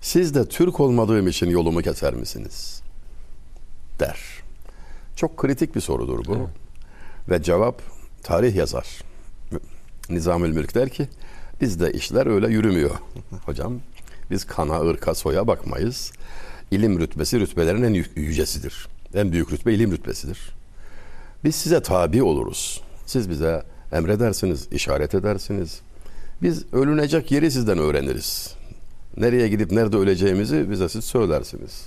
Siz 0.00 0.34
de 0.34 0.48
Türk 0.48 0.80
olmadığım 0.80 1.28
için 1.28 1.50
yolumu 1.50 1.82
keser 1.82 2.14
misiniz? 2.14 2.82
Der. 4.00 4.18
Çok 5.16 5.36
kritik 5.36 5.74
bir 5.74 5.80
sorudur 5.80 6.24
bu. 6.26 6.50
Ve 7.30 7.42
cevap 7.42 7.82
tarih 8.22 8.54
yazar. 8.54 9.02
Nizamül 10.10 10.52
Mülk 10.52 10.74
der 10.74 10.88
ki 10.88 11.08
bizde 11.60 11.92
işler 11.92 12.26
öyle 12.26 12.48
yürümüyor. 12.48 12.90
Hocam 13.46 13.80
biz 14.30 14.44
kana, 14.44 14.80
ırka, 14.80 15.14
soya 15.14 15.46
bakmayız. 15.46 16.12
İlim 16.70 17.00
rütbesi 17.00 17.40
rütbelerin 17.40 17.82
en 17.82 17.94
yü- 17.94 18.18
yücesidir. 18.20 18.88
En 19.14 19.32
büyük 19.32 19.52
rütbe 19.52 19.74
ilim 19.74 19.92
rütbesidir. 19.92 20.38
Biz 21.44 21.54
size 21.54 21.82
tabi 21.82 22.22
oluruz. 22.22 22.80
Siz 23.06 23.30
bize 23.30 23.62
emredersiniz, 23.92 24.68
işaret 24.72 25.14
edersiniz. 25.14 25.80
Biz 26.42 26.72
ölünecek 26.72 27.32
yeri 27.32 27.50
sizden 27.50 27.78
öğreniriz. 27.78 28.54
Nereye 29.16 29.48
gidip 29.48 29.72
nerede 29.72 29.96
öleceğimizi 29.96 30.70
bize 30.70 30.88
siz 30.88 31.04
söylersiniz. 31.04 31.86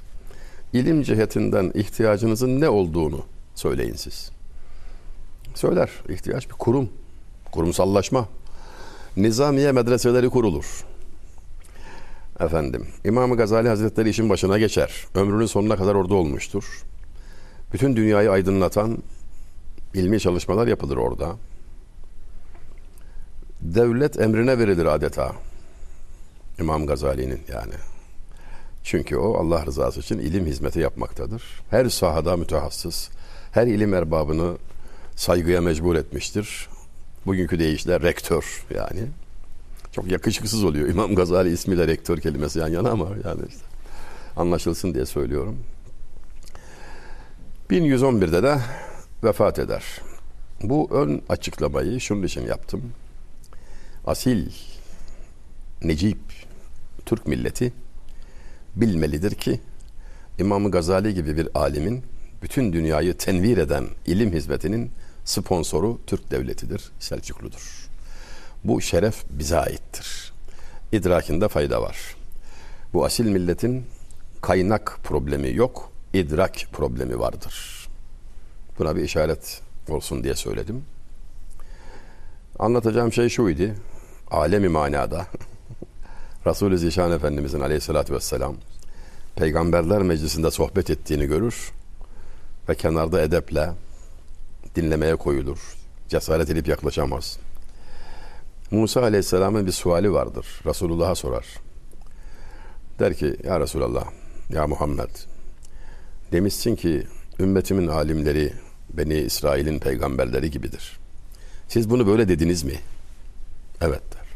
İlim 0.74 1.04
cihetinden 1.04 1.72
ihtiyacınızın 1.76 2.62
ne 2.62 2.70
olduğunu 2.70 3.26
söyleyin 3.56 3.96
siz. 3.96 4.32
Söyler. 5.56 5.90
ihtiyaç 6.10 6.48
bir 6.50 6.54
kurum. 6.54 6.90
Kurumsallaşma. 7.52 8.30
Nizamiye 9.18 9.72
medreseleri 9.72 10.30
kurulur. 10.30 10.66
Efendim, 12.40 12.88
İmam 13.06 13.38
Gazali 13.38 13.68
Hazretleri 13.68 14.10
işin 14.10 14.30
başına 14.30 14.58
geçer. 14.58 15.06
Ömrünün 15.16 15.46
sonuna 15.46 15.76
kadar 15.76 15.96
orada 15.96 16.16
olmuştur. 16.16 16.84
Bütün 17.74 17.96
dünyayı 17.96 18.32
aydınlatan 18.32 18.98
ilmi 19.94 20.20
çalışmalar 20.20 20.68
yapılır 20.68 20.98
orada. 20.98 21.36
Devlet 23.62 24.20
emrine 24.20 24.60
verilir 24.60 24.86
adeta. 24.86 25.32
İmam 26.60 26.88
Gazali'nin 26.88 27.42
yani. 27.54 27.74
Çünkü 28.84 29.18
o 29.18 29.38
Allah 29.38 29.66
rızası 29.66 30.00
için 30.00 30.20
ilim 30.20 30.46
hizmeti 30.46 30.80
yapmaktadır. 30.80 31.44
Her 31.70 31.90
sahada 31.90 32.38
mütehassıs, 32.38 33.10
her 33.52 33.68
ilim 33.68 33.94
erbabını 33.94 34.58
saygıya 35.16 35.62
mecbur 35.62 35.96
etmiştir. 35.96 36.68
Bugünkü 37.26 37.60
deyişle 37.60 38.00
rektör 38.00 38.66
yani. 38.76 39.08
Çok 39.92 40.12
yakışıksız 40.12 40.64
oluyor. 40.64 40.90
İmam 40.94 41.16
Gazali 41.16 41.50
ismiyle 41.50 41.88
rektör 41.88 42.18
kelimesi 42.18 42.60
yan 42.60 42.68
yana 42.68 42.90
ama 42.90 43.10
yani 43.26 43.42
işte 43.50 43.62
anlaşılsın 44.36 44.94
diye 44.94 45.06
söylüyorum. 45.06 45.58
1111'de 47.70 48.44
de 48.44 48.60
vefat 49.24 49.60
eder. 49.60 49.84
Bu 50.64 50.90
ön 50.92 51.22
açıklamayı 51.30 52.00
şunun 52.02 52.24
için 52.24 52.42
yaptım. 52.42 52.92
Asil, 54.06 54.52
necip, 55.84 56.18
Türk 57.06 57.28
milleti 57.28 57.74
bilmelidir 58.76 59.36
ki 59.36 59.60
İmam 60.40 60.72
Gazali 60.72 61.14
gibi 61.14 61.38
bir 61.38 61.50
alimin 61.56 62.04
bütün 62.42 62.74
dünyayı 62.74 63.18
tenvir 63.18 63.58
eden 63.58 63.86
ilim 64.06 64.34
hizmetinin 64.34 64.92
sponsoru 65.26 66.00
Türk 66.08 66.32
devletidir, 66.32 66.92
Selçukludur. 67.00 67.87
Bu 68.68 68.82
şeref 68.82 69.24
bize 69.30 69.60
aittir. 69.60 70.34
İdrakinde 70.92 71.48
fayda 71.48 71.82
var. 71.82 72.16
Bu 72.94 73.06
asil 73.06 73.26
milletin 73.26 73.86
kaynak 74.42 75.00
problemi 75.04 75.56
yok, 75.56 75.92
idrak 76.14 76.56
problemi 76.74 77.20
vardır. 77.20 77.88
Buna 78.80 78.96
bir 78.96 79.04
işaret 79.04 79.62
olsun 79.90 80.24
diye 80.24 80.36
söyledim. 80.36 80.86
Anlatacağım 82.60 83.14
şey 83.14 83.30
şuydu. 83.30 83.72
Alemi 84.32 84.70
manada 84.70 85.28
Resulü 86.46 86.78
Zişan 86.78 87.12
Efendimizin 87.12 87.60
aleyhissalatü 87.60 88.14
vesselam 88.14 88.56
peygamberler 89.36 90.02
meclisinde 90.02 90.52
sohbet 90.52 90.90
ettiğini 90.90 91.26
görür 91.26 91.72
ve 92.70 92.76
kenarda 92.76 93.22
edeple 93.22 93.70
dinlemeye 94.76 95.16
koyulur. 95.16 95.60
Cesaret 96.10 96.50
edip 96.50 96.68
yaklaşamaz. 96.68 97.40
Musa 98.72 99.02
aleyhisselamın 99.02 99.68
bir 99.68 99.72
suali 99.72 100.14
vardır. 100.14 100.46
Resulullah'a 100.66 101.16
sorar. 101.16 101.46
Der 103.00 103.14
ki 103.14 103.36
ya 103.44 103.60
Resulallah 103.60 104.06
ya 104.50 104.68
Muhammed 104.68 105.10
demişsin 106.32 106.76
ki 106.76 107.08
ümmetimin 107.40 107.88
alimleri 107.88 108.54
Beni 108.90 109.14
İsrail'in 109.14 109.80
peygamberleri 109.80 110.52
gibidir. 110.52 111.00
Siz 111.68 111.90
bunu 111.90 112.08
böyle 112.08 112.28
dediniz 112.28 112.64
mi? 112.64 112.80
Evet 113.82 114.02
der. 114.14 114.28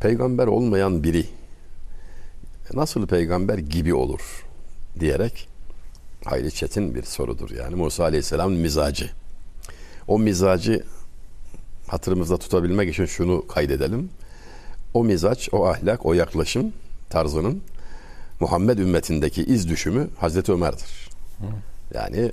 Peygamber 0.00 0.46
olmayan 0.46 1.02
biri 1.02 1.26
nasıl 2.74 3.06
peygamber 3.06 3.58
gibi 3.58 3.94
olur 3.94 4.44
diyerek 5.00 5.48
hayli 6.24 6.52
çetin 6.52 6.94
bir 6.94 7.02
sorudur. 7.02 7.50
Yani 7.50 7.74
Musa 7.74 8.04
Aleyhisselam'ın 8.04 8.56
mizacı. 8.56 9.10
O 10.08 10.18
mizacı 10.18 10.84
hatırımızda 11.86 12.36
tutabilmek 12.36 12.90
için 12.90 13.06
şunu 13.06 13.46
kaydedelim. 13.46 14.10
O 14.94 15.04
mizaç, 15.04 15.48
o 15.52 15.66
ahlak, 15.66 16.06
o 16.06 16.12
yaklaşım 16.12 16.72
tarzının 17.10 17.62
Muhammed 18.40 18.78
ümmetindeki 18.78 19.44
iz 19.44 19.68
düşümü 19.68 20.08
Hazreti 20.18 20.52
Ömer'dir. 20.52 21.08
Yani 21.94 22.32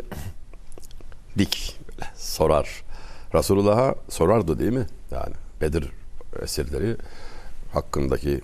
dik 1.38 1.79
sorar. 2.15 2.84
Resulullah'a 3.34 3.96
sorardı 4.10 4.60
değil 4.60 4.74
mi? 4.74 4.86
Yani 5.12 5.34
Bedir 5.62 5.91
esirleri 6.41 6.96
hakkındaki 7.74 8.41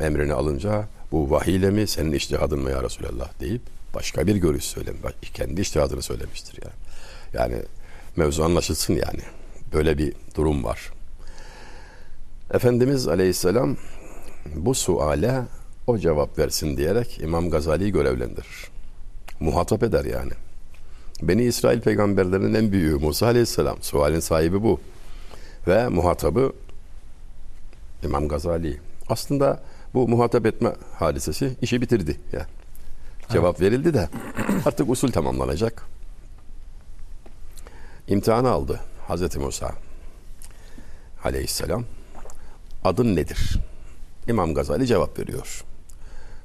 emrini 0.00 0.32
alınca 0.32 0.88
bu 1.12 1.30
vahiyle 1.30 1.70
mi 1.70 1.86
senin 1.86 2.12
iştihadın 2.12 2.58
mı 2.58 2.70
ya 2.70 2.82
Resulallah 2.82 3.40
deyip 3.40 3.62
başka 3.94 4.26
bir 4.26 4.36
görüş 4.36 4.64
söylemiş. 4.64 5.02
Kendi 5.34 5.60
iştihadını 5.60 6.02
söylemiştir 6.02 6.58
yani. 6.62 6.74
Yani 7.32 7.62
mevzu 8.16 8.42
anlaşılsın 8.42 8.94
yani. 8.94 9.20
Böyle 9.72 9.98
bir 9.98 10.12
durum 10.36 10.64
var. 10.64 10.92
Efendimiz 12.54 13.08
Aleyhisselam 13.08 13.76
bu 14.54 14.74
suale 14.74 15.42
o 15.86 15.98
cevap 15.98 16.38
versin 16.38 16.76
diyerek 16.76 17.20
İmam 17.20 17.50
Gazali'yi 17.50 17.92
görevlendirir. 17.92 18.70
Muhatap 19.40 19.82
eder 19.82 20.04
yani. 20.04 20.32
Beni 21.22 21.42
İsrail 21.42 21.80
peygamberlerinin 21.80 22.54
en 22.54 22.72
büyüğü 22.72 22.96
Musa 22.96 23.26
Aleyhisselam. 23.26 23.82
Sualin 23.82 24.20
sahibi 24.20 24.62
bu. 24.62 24.80
Ve 25.66 25.88
muhatabı 25.88 26.52
İmam 28.04 28.28
Gazali. 28.28 28.80
Aslında 29.08 29.62
bu 29.94 30.08
muhatap 30.08 30.46
etme 30.46 30.72
hadisesi 30.94 31.56
işi 31.62 31.80
bitirdi. 31.80 32.20
Yani. 32.32 32.46
Cevap 33.28 33.60
verildi 33.60 33.94
de 33.94 34.08
artık 34.66 34.90
usul 34.90 35.12
tamamlanacak. 35.12 35.82
İmtihanı 38.08 38.50
aldı 38.50 38.80
Hazreti 39.08 39.38
Musa 39.38 39.72
aleyhisselam. 41.24 41.84
Adın 42.84 43.16
nedir? 43.16 43.58
İmam 44.28 44.54
Gazali 44.54 44.86
cevap 44.86 45.18
veriyor. 45.18 45.64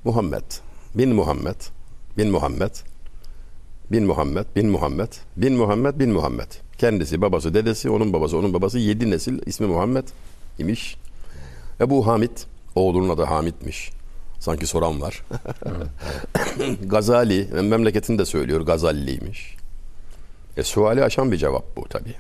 Muhammed 0.03 0.51
bin 0.95 1.15
Muhammed 1.15 1.55
bin 2.17 2.31
Muhammed 2.31 2.71
bin 3.91 4.03
Muhammed, 4.03 4.45
bin 4.55 4.69
Muhammed, 4.69 5.13
bin 5.37 5.53
Muhammed, 5.53 5.99
bin 5.99 6.09
Muhammed. 6.11 6.51
Kendisi, 6.77 7.21
babası, 7.21 7.53
dedesi, 7.53 7.89
onun 7.89 8.13
babası, 8.13 8.37
onun 8.37 8.53
babası 8.53 8.79
yedi 8.79 9.11
nesil 9.11 9.39
ismi 9.45 9.67
Muhammed 9.67 10.07
imiş. 10.59 10.97
Ebu 11.81 12.07
Hamid, 12.07 12.37
oğlunun 12.75 13.09
adı 13.09 13.23
Hamid'miş. 13.23 13.91
Sanki 14.39 14.67
soran 14.67 15.01
var. 15.01 15.23
Gazali, 16.83 17.47
memleketini 17.61 18.19
de 18.19 18.25
söylüyor, 18.25 18.61
Gazalliymiş. 18.61 19.57
E, 20.57 20.63
suali 20.63 21.03
aşan 21.03 21.31
bir 21.31 21.37
cevap 21.37 21.77
bu 21.77 21.83
tabi. 21.83 22.13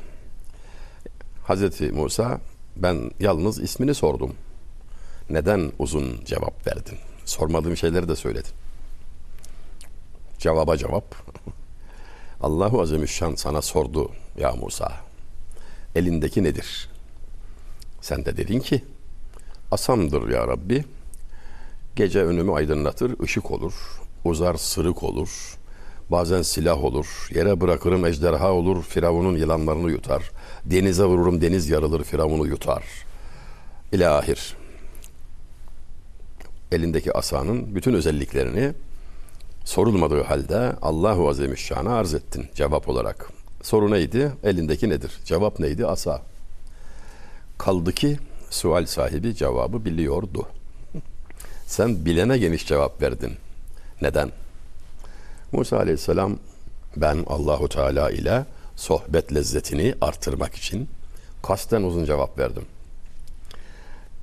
Hazreti 1.47 1.91
Musa, 1.91 2.41
ben 2.75 3.11
yalnız 3.19 3.59
ismini 3.59 3.93
sordum. 3.93 4.33
Neden 5.29 5.71
uzun 5.79 6.25
cevap 6.25 6.67
verdin? 6.67 6.97
Sormadığım 7.25 7.77
şeyleri 7.77 8.09
de 8.09 8.15
söyledin. 8.15 8.51
Cevaba 10.39 10.77
cevap. 10.77 11.15
Allahu 12.41 12.81
Azimüşşan 12.81 13.35
sana 13.35 13.61
sordu 13.61 14.11
ya 14.37 14.51
Musa. 14.51 14.91
Elindeki 15.95 16.43
nedir? 16.43 16.89
Sen 18.01 18.25
de 18.25 18.37
dedin 18.37 18.59
ki 18.59 18.83
asamdır 19.71 20.29
ya 20.29 20.47
Rabbi. 20.47 20.85
Gece 21.95 22.23
önümü 22.23 22.51
aydınlatır, 22.51 23.19
ışık 23.19 23.51
olur. 23.51 23.73
Uzar 24.25 24.55
sırık 24.55 25.03
olur. 25.03 25.57
Bazen 26.11 26.41
silah 26.41 26.83
olur. 26.83 27.29
Yere 27.35 27.61
bırakırım 27.61 28.05
ejderha 28.05 28.51
olur. 28.53 28.83
Firavun'un 28.83 29.37
yılanlarını 29.37 29.91
yutar. 29.91 30.31
Denize 30.65 31.03
vururum 31.03 31.41
deniz 31.41 31.69
yarılır. 31.69 32.03
Firavun'u 32.03 32.47
yutar. 32.47 32.83
İlahir. 33.91 34.55
Elindeki 36.71 37.13
asanın 37.13 37.75
bütün 37.75 37.93
özelliklerini 37.93 38.73
sorulmadığı 39.65 40.23
halde 40.23 40.73
Allahu 40.81 41.29
Azimüşşan'a 41.29 41.95
arz 41.95 42.13
ettin 42.13 42.45
cevap 42.55 42.89
olarak. 42.89 43.29
Soru 43.61 43.91
neydi? 43.91 44.31
Elindeki 44.43 44.89
nedir? 44.89 45.11
Cevap 45.25 45.59
neydi? 45.59 45.85
Asa. 45.85 46.21
Kaldı 47.57 47.91
ki 47.91 48.17
sual 48.49 48.85
sahibi 48.85 49.35
cevabı 49.35 49.85
biliyordu. 49.85 50.47
Sen 51.65 52.05
bilene 52.05 52.37
geniş 52.37 52.67
cevap 52.67 53.01
verdin. 53.01 53.33
Neden? 54.01 54.31
Musa 55.51 55.77
Aleyhisselam 55.77 56.39
ben 56.95 57.23
Allahu 57.27 57.69
Teala 57.69 58.11
ile 58.11 58.45
sohbet 58.75 59.33
lezzetini 59.35 59.95
artırmak 60.01 60.55
için 60.55 60.89
kasten 61.43 61.83
uzun 61.83 62.05
cevap 62.05 62.39
verdim. 62.39 62.65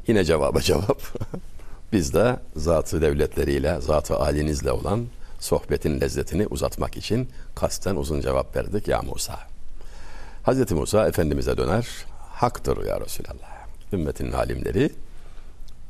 Yine 0.06 0.24
cevaba 0.24 0.60
cevap. 0.62 1.02
Biz 1.92 2.14
de 2.14 2.36
zatı 2.56 3.02
devletleriyle, 3.02 3.80
zatı 3.80 4.16
alinizle 4.16 4.72
olan 4.72 5.06
sohbetin 5.40 6.00
lezzetini 6.00 6.46
uzatmak 6.46 6.96
için 6.96 7.28
kasten 7.54 7.96
uzun 7.96 8.20
cevap 8.20 8.56
verdik 8.56 8.88
ya 8.88 9.02
Musa. 9.02 9.38
Hazreti 10.42 10.74
Musa 10.74 11.08
Efendimiz'e 11.08 11.56
döner. 11.56 11.86
Haktır 12.32 12.86
ya 12.86 13.00
Resulallah. 13.00 13.66
Ümmetin 13.92 14.32
alimleri 14.32 14.90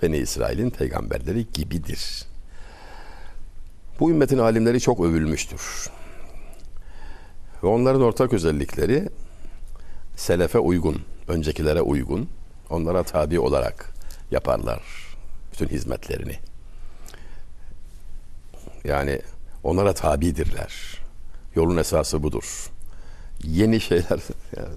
Beni 0.02 0.16
İsrail'in 0.16 0.70
peygamberleri 0.70 1.46
gibidir. 1.54 2.24
Bu 4.00 4.10
ümmetin 4.10 4.38
alimleri 4.38 4.80
çok 4.80 5.00
övülmüştür. 5.00 5.90
Ve 7.62 7.66
onların 7.66 8.02
ortak 8.02 8.32
özellikleri 8.32 9.08
selefe 10.16 10.58
uygun, 10.58 11.02
öncekilere 11.28 11.80
uygun, 11.80 12.28
onlara 12.70 13.02
tabi 13.02 13.40
olarak 13.40 13.94
yaparlar 14.30 14.82
bütün 15.52 15.68
hizmetlerini. 15.68 16.36
Yani 18.84 19.20
onlara 19.62 19.92
tabidirler. 19.92 20.98
Yolun 21.54 21.76
esası 21.76 22.22
budur. 22.22 22.70
Yeni 23.44 23.80
şeyler 23.80 24.08
yani 24.56 24.74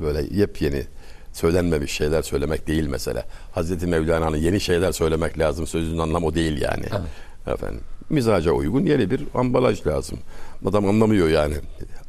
böyle 0.00 0.36
yepyeni 0.36 0.86
söylenmemiş 1.32 1.92
şeyler 1.92 2.22
söylemek 2.22 2.66
değil 2.66 2.86
mesele. 2.86 3.24
Hazreti 3.52 3.86
Mevlana'nın 3.86 4.36
yeni 4.36 4.60
şeyler 4.60 4.92
söylemek 4.92 5.38
lazım 5.38 5.66
sözünün 5.66 5.98
anlamı 5.98 6.26
o 6.26 6.34
değil 6.34 6.60
yani. 6.60 6.86
Evet. 6.90 7.58
Efendim 7.58 7.80
mizaca 8.10 8.52
uygun 8.52 8.86
yeni 8.86 9.10
bir 9.10 9.22
ambalaj 9.34 9.86
lazım. 9.86 10.18
Adam 10.66 10.88
anlamıyor 10.88 11.28
yani. 11.28 11.54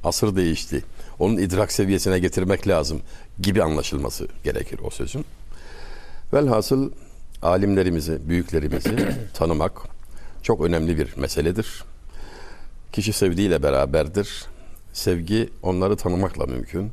Asır 0.04 0.36
değişti. 0.36 0.84
Onun 1.20 1.38
idrak 1.38 1.72
seviyesine 1.72 2.20
getirmek 2.20 2.68
lazım 2.68 3.02
gibi 3.40 3.64
anlaşılması 3.64 4.28
gerekir 4.44 4.80
o 4.84 4.90
sözün. 4.90 5.26
Velhasıl 6.34 6.92
alimlerimizi, 7.42 8.30
büyüklerimizi 8.30 8.96
tanımak 9.34 9.72
çok 10.44 10.62
önemli 10.62 10.98
bir 10.98 11.18
meseledir. 11.18 11.84
Kişi 12.92 13.14
sevdiğiyle 13.14 13.64
beraberdir. 13.64 14.46
Sevgi 14.94 15.50
onları 15.64 15.96
tanımakla 15.96 16.46
mümkün. 16.46 16.92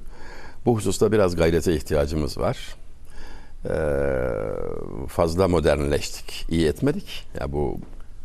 Bu 0.67 0.77
hususta 0.77 1.13
biraz 1.13 1.37
gayrete 1.37 1.75
ihtiyacımız 1.75 2.39
var. 2.39 2.77
Ee, 3.65 3.69
fazla 5.09 5.49
modernleştik, 5.49 6.47
iyi 6.49 6.67
etmedik. 6.67 7.27
Ya 7.41 7.53
bu 7.53 7.81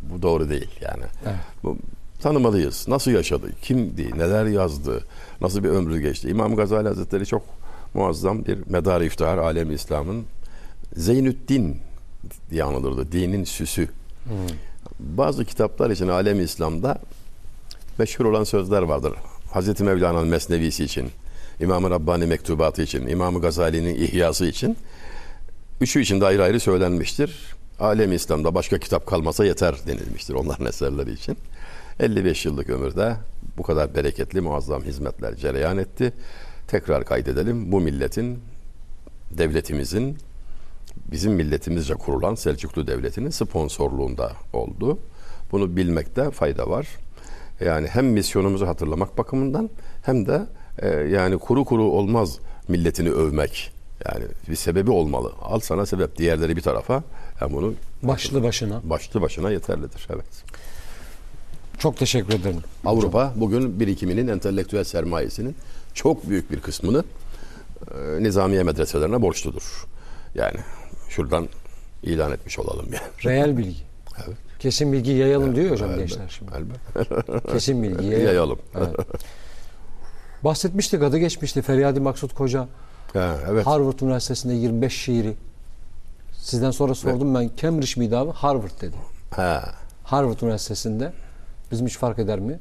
bu 0.09 0.21
doğru 0.21 0.49
değil 0.49 0.69
yani. 0.81 1.03
Evet. 1.25 1.35
Bu, 1.63 1.77
tanımalıyız. 2.21 2.87
Nasıl 2.87 3.11
yaşadı? 3.11 3.47
Kimdi? 3.61 4.19
Neler 4.19 4.45
yazdı? 4.45 5.03
Nasıl 5.41 5.63
bir 5.63 5.69
ömrü 5.69 5.99
geçti? 5.99 6.29
İmam 6.29 6.55
Gazali 6.55 6.87
Hazretleri 6.87 7.25
çok 7.25 7.43
muazzam 7.93 8.45
bir 8.45 8.57
medar 8.69 9.01
iftihar 9.01 9.37
alem 9.37 9.71
İslam'ın 9.71 10.25
Zeynüddin 10.95 11.77
diye 12.49 12.63
anılırdı. 12.63 13.11
Dinin 13.11 13.43
süsü. 13.43 13.89
Bazı 14.99 15.45
kitaplar 15.45 15.89
için 15.89 16.07
alem 16.07 16.41
İslam'da 16.41 16.97
meşhur 17.97 18.25
olan 18.25 18.43
sözler 18.43 18.81
vardır. 18.81 19.13
Hazreti 19.51 19.83
Mevlana'nın 19.83 20.27
Mesnevisi 20.27 20.83
için, 20.83 21.09
İmam-ı 21.59 21.89
Rabbani 21.89 22.25
mektubatı 22.25 22.81
için, 22.81 23.07
İmam-ı 23.07 23.41
Gazali'nin 23.41 23.95
İhyası 23.95 24.45
için 24.45 24.77
üçü 25.81 26.01
için 26.01 26.21
de 26.21 26.25
ayrı 26.25 26.43
ayrı 26.43 26.59
söylenmiştir. 26.59 27.55
Alem 27.79 28.13
İslam'da 28.13 28.55
başka 28.55 28.77
kitap 28.77 29.07
kalmasa 29.07 29.45
yeter 29.45 29.75
denilmiştir 29.87 30.33
onların 30.33 30.65
eserleri 30.65 31.13
için. 31.13 31.37
55 31.99 32.45
yıllık 32.45 32.69
ömürde 32.69 33.15
bu 33.57 33.63
kadar 33.63 33.95
bereketli 33.95 34.41
muazzam 34.41 34.83
hizmetler 34.83 35.35
cereyan 35.35 35.77
etti. 35.77 36.13
Tekrar 36.67 37.05
kaydedelim 37.05 37.71
bu 37.71 37.81
milletin, 37.81 38.39
devletimizin, 39.31 40.17
bizim 41.11 41.33
milletimizce 41.33 41.93
kurulan 41.93 42.35
Selçuklu 42.35 42.87
Devleti'nin 42.87 43.29
sponsorluğunda 43.29 44.31
oldu. 44.53 44.99
Bunu 45.51 45.75
bilmekte 45.75 46.31
fayda 46.31 46.69
var. 46.69 46.87
Yani 47.59 47.87
hem 47.87 48.05
misyonumuzu 48.05 48.67
hatırlamak 48.67 49.17
bakımından 49.17 49.69
hem 50.05 50.25
de 50.25 50.41
e, 50.79 50.87
yani 50.89 51.37
kuru 51.37 51.65
kuru 51.65 51.83
olmaz 51.83 52.39
milletini 52.67 53.09
övmek. 53.09 53.71
Yani 54.05 54.25
bir 54.49 54.55
sebebi 54.55 54.91
olmalı. 54.91 55.31
Al 55.41 55.59
sana 55.59 55.85
sebep 55.85 56.17
diğerleri 56.17 56.55
bir 56.55 56.61
tarafa. 56.61 57.03
Hem 57.43 57.53
bunu 57.53 57.73
Başlı 58.03 58.43
başına. 58.43 58.81
başlı 58.83 59.21
başına 59.21 59.51
yeterlidir. 59.51 60.07
Evet. 60.09 60.25
Çok 61.79 61.97
teşekkür 61.97 62.33
ederim. 62.33 62.61
Avrupa 62.85 63.33
bugün 63.35 63.79
birikiminin 63.79 64.27
entelektüel 64.27 64.83
sermayesinin 64.83 65.55
çok 65.93 66.29
büyük 66.29 66.51
bir 66.51 66.59
kısmını 66.59 67.03
e, 67.95 68.23
nizamiye 68.23 68.63
medreselerine 68.63 69.21
borçludur. 69.21 69.85
Yani 70.35 70.57
şuradan 71.09 71.47
ilan 72.03 72.31
etmiş 72.31 72.59
olalım 72.59 72.85
yani. 72.85 73.07
Reel 73.25 73.57
bilgi. 73.57 73.83
Evet. 74.25 74.37
Kesin 74.59 74.93
bilgi 74.93 75.11
yayalım 75.11 75.55
diyor 75.55 75.71
hocam 75.71 75.91
Elbet, 75.91 76.09
gençler 76.09 76.29
şimdi. 76.39 76.51
elbet. 76.55 77.47
Kesin 77.51 77.83
bilgi 77.83 78.05
yayalım. 78.05 78.25
Yayalım. 78.27 78.59
Evet. 78.77 78.95
Bahsetmiştik 80.43 81.03
adı 81.03 81.17
geçmişti 81.17 81.61
Feryadi 81.61 81.99
Maksut 81.99 82.33
Koca. 82.35 82.67
Ha, 83.13 83.37
evet. 83.49 83.65
Harvard 83.67 83.99
Üniversitesi'nde 83.99 84.53
25 84.53 84.93
şiiri. 84.93 85.33
Sizden 86.43 86.71
sonra 86.71 86.95
sordum 86.95 87.35
ben 87.35 87.49
Cambridge 87.57 87.91
miydi 87.97 88.17
abi? 88.17 88.31
Harvard 88.31 88.81
dedi. 88.81 88.95
Ha. 89.31 89.63
Harvard 90.03 90.39
Üniversitesi'nde. 90.41 91.13
Bizim 91.71 91.87
hiç 91.87 91.97
fark 91.97 92.19
eder 92.19 92.39
mi? 92.39 92.59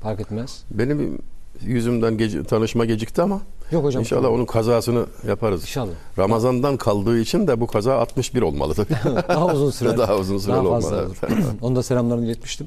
Fark 0.00 0.20
etmez. 0.20 0.62
Benim 0.70 1.18
yüzümden 1.60 2.18
gece, 2.18 2.44
tanışma 2.44 2.84
gecikti 2.84 3.22
ama 3.22 3.40
Yok 3.70 3.84
hocam. 3.84 4.00
inşallah 4.00 4.28
onun 4.28 4.44
kazasını 4.44 5.06
yaparız. 5.28 5.62
İnşallah. 5.62 5.92
Ramazan'dan 6.18 6.76
kaldığı 6.76 7.18
için 7.18 7.46
de 7.46 7.60
bu 7.60 7.66
kaza 7.66 7.94
61 7.98 8.42
olmalı 8.42 8.74
tabii. 8.74 8.94
Daha 9.28 9.46
uzun 9.46 9.70
süre. 9.70 9.98
Daha 9.98 10.16
uzun 10.16 10.38
süreli 10.38 10.56
Daha 10.56 10.70
fazla 10.70 10.96
olmalı. 10.96 11.14
Onu 11.62 11.76
da 11.76 11.82
selamlarını 11.82 12.24
iletmiştim. 12.26 12.66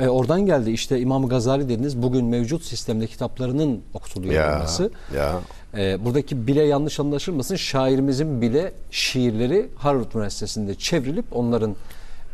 Ee, 0.00 0.08
oradan 0.08 0.46
geldi 0.46 0.70
işte 0.70 1.00
İmam 1.00 1.28
Gazali 1.28 1.68
dediniz. 1.68 2.02
Bugün 2.02 2.24
mevcut 2.24 2.64
sistemde 2.64 3.06
kitaplarının 3.06 3.82
okutuluyor 3.94 4.34
ya, 4.34 4.56
olması. 4.56 4.90
ya. 5.16 5.40
Ee, 5.76 6.04
buradaki 6.04 6.46
bile 6.46 6.62
yanlış 6.62 7.00
anlaşılmasın. 7.00 7.56
Şairimizin 7.56 8.42
bile 8.42 8.72
şiirleri 8.90 9.68
Harvard 9.76 10.12
Üniversitesi'nde 10.14 10.74
çevrilip 10.74 11.24
onların 11.32 11.76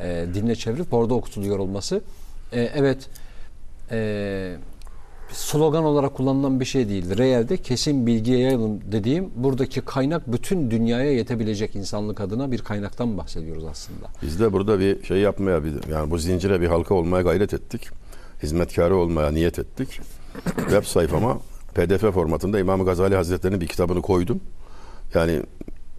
e, 0.01 0.27
diline 0.35 0.55
çevrilip 0.55 0.94
orada 0.94 1.14
okutuluyor 1.14 1.59
olması. 1.59 2.01
E, 2.53 2.61
evet 2.61 3.09
e, 3.90 4.57
slogan 5.33 5.85
olarak 5.85 6.14
kullanılan 6.14 6.61
bir 6.61 6.64
şey 6.64 6.88
değildi. 6.88 7.18
Realde 7.18 7.57
kesin 7.57 8.07
bilgiye 8.07 8.38
yayalım 8.38 8.81
dediğim 8.92 9.31
buradaki 9.37 9.81
kaynak 9.81 10.33
bütün 10.33 10.70
dünyaya 10.70 11.12
yetebilecek 11.12 11.77
insanlık 11.77 12.20
adına 12.20 12.53
bir 12.53 12.59
kaynaktan 12.59 13.18
bahsediyoruz 13.18 13.64
aslında. 13.64 14.07
Biz 14.22 14.40
de 14.40 14.53
burada 14.53 14.81
bir 14.81 15.05
şey 15.05 15.18
yapmaya, 15.18 15.64
bir, 15.64 15.74
yani 15.92 16.11
bu 16.11 16.18
zincire 16.18 16.61
bir 16.61 16.66
halka 16.66 16.94
olmaya 16.94 17.22
gayret 17.22 17.55
ettik. 17.55 17.88
hizmetkarı 18.42 18.96
olmaya 18.96 19.31
niyet 19.31 19.59
ettik. 19.59 20.01
Web 20.57 20.85
sayfama 20.85 21.38
PDF 21.79 22.14
formatında 22.14 22.59
İmam 22.59 22.85
Gazali 22.85 23.14
Hazretleri'nin 23.17 23.61
bir 23.61 23.67
kitabını 23.67 24.03
koydum. 24.03 24.41
Yani 25.14 25.43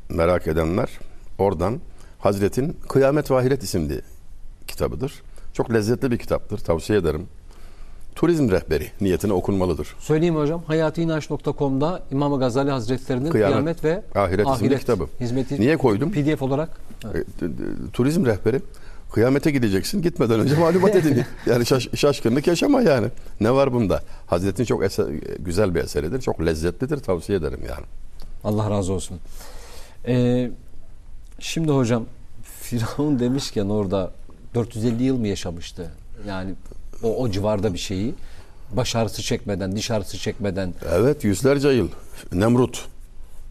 merak 0.10 0.48
edenler 0.48 0.90
oradan 1.38 1.80
Hazretin 2.20 2.78
Kıyamet 2.90 3.32
ve 3.32 3.36
Ahiret 3.36 3.64
isimli 3.64 4.02
kitabıdır. 4.68 5.14
Çok 5.54 5.74
lezzetli 5.74 6.12
bir 6.12 6.18
kitaptır. 6.18 6.58
Tavsiye 6.58 7.00
ederim. 7.00 7.28
Turizm 8.16 8.52
rehberi 8.52 8.88
niyetine 9.02 9.34
okunmalıdır. 9.34 9.96
Söyleyeyim 10.00 10.36
hocam. 10.36 10.64
Hayatiinanç.com'da 10.68 12.02
İmam 12.12 12.40
Gazali 12.40 12.72
Hazretleri'nin 12.72 13.32
Kıyamet, 13.32 13.82
Kıyamet, 13.82 13.84
ve 14.16 14.20
Ahiret 14.20 14.48
isimli 14.48 14.80
kitabı. 14.80 15.08
hizmeti 15.20 15.62
Niye 15.62 15.78
koydum? 15.78 16.12
PDF 16.12 16.42
olarak. 16.42 16.70
E, 17.14 17.18
d- 17.18 17.92
Turizm 17.94 18.26
rehberi 18.26 18.60
kıyamete 19.12 19.52
gideceksin 19.52 20.02
gitmeden 20.02 20.40
önce 20.40 20.56
malumat 20.56 20.96
edin. 20.96 21.24
Yani 21.46 21.64
şaş- 21.66 21.98
şaşkınlık 21.98 22.48
yaşama 22.48 22.82
yani. 22.82 23.08
Ne 23.42 23.52
var 23.52 23.74
bunda? 23.74 24.02
Hazretin 24.28 24.64
çok 24.66 24.84
eser, 24.84 25.06
güzel 25.40 25.76
bir 25.76 25.80
eseridir. 25.84 26.22
Çok 26.22 26.46
lezzetlidir. 26.46 26.98
Tavsiye 27.00 27.38
ederim 27.38 27.60
yani. 27.70 27.86
Allah 28.44 28.70
razı 28.70 28.94
olsun. 28.94 29.18
Ee, 30.08 30.52
şimdi 31.40 31.72
hocam 31.72 32.06
Firavun 32.62 33.20
demişken 33.20 33.66
orada 33.70 34.12
450 34.56 35.04
yıl 35.04 35.18
mı 35.18 35.28
yaşamıştı? 35.28 35.92
Yani 36.28 36.54
o, 37.04 37.18
o 37.18 37.30
civarda 37.32 37.74
bir 37.74 37.80
şeyi 37.80 38.14
baş 38.72 38.96
ağrısı 38.96 39.22
çekmeden, 39.22 39.76
diş 39.76 39.92
ağrısı 39.92 40.18
çekmeden. 40.18 40.74
Evet 40.94 41.24
yüzlerce 41.24 41.70
yıl. 41.70 41.88
Nemrut. 42.34 42.86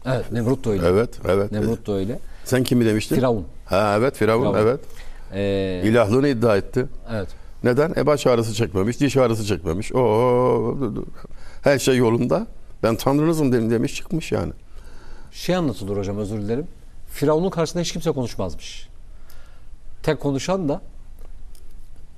Evet 0.05 0.31
Nemrut 0.31 0.65
da 0.65 0.69
öyle. 0.69 0.87
Evet, 0.87 1.09
evet. 1.27 1.51
Nemrut 1.51 1.87
da 1.87 1.91
öyle. 1.93 2.19
Sen 2.45 2.63
kimi 2.63 2.85
demiştin? 2.85 3.15
Firavun. 3.15 3.45
Ha 3.65 3.95
evet 3.97 4.15
Firavun, 4.17 4.41
Firavun. 4.51 4.57
evet. 4.67 4.79
Ee, 5.33 5.81
İlahlığını 5.85 6.27
iddia 6.27 6.57
etti. 6.57 6.85
evet. 7.11 7.27
Neden? 7.63 7.93
E 7.97 8.05
baş 8.05 8.27
ağrısı 8.27 8.53
çekmemiş, 8.53 8.99
diş 8.99 9.17
ağrısı 9.17 9.45
çekmemiş. 9.45 9.91
O 9.93 10.77
her 11.63 11.79
şey 11.79 11.97
yolunda. 11.97 12.47
Ben 12.83 12.95
tanrınızım 12.95 13.51
dedim 13.51 13.71
demiş 13.71 13.95
çıkmış 13.95 14.31
yani. 14.31 14.53
Şey 15.31 15.55
anlatılır 15.55 15.97
hocam 15.97 16.17
özür 16.17 16.41
dilerim. 16.41 16.67
Firavun'un 17.11 17.49
karşısında 17.49 17.83
hiç 17.83 17.91
kimse 17.91 18.11
konuşmazmış. 18.11 18.87
Tek 20.03 20.19
konuşan 20.19 20.69
da 20.69 20.81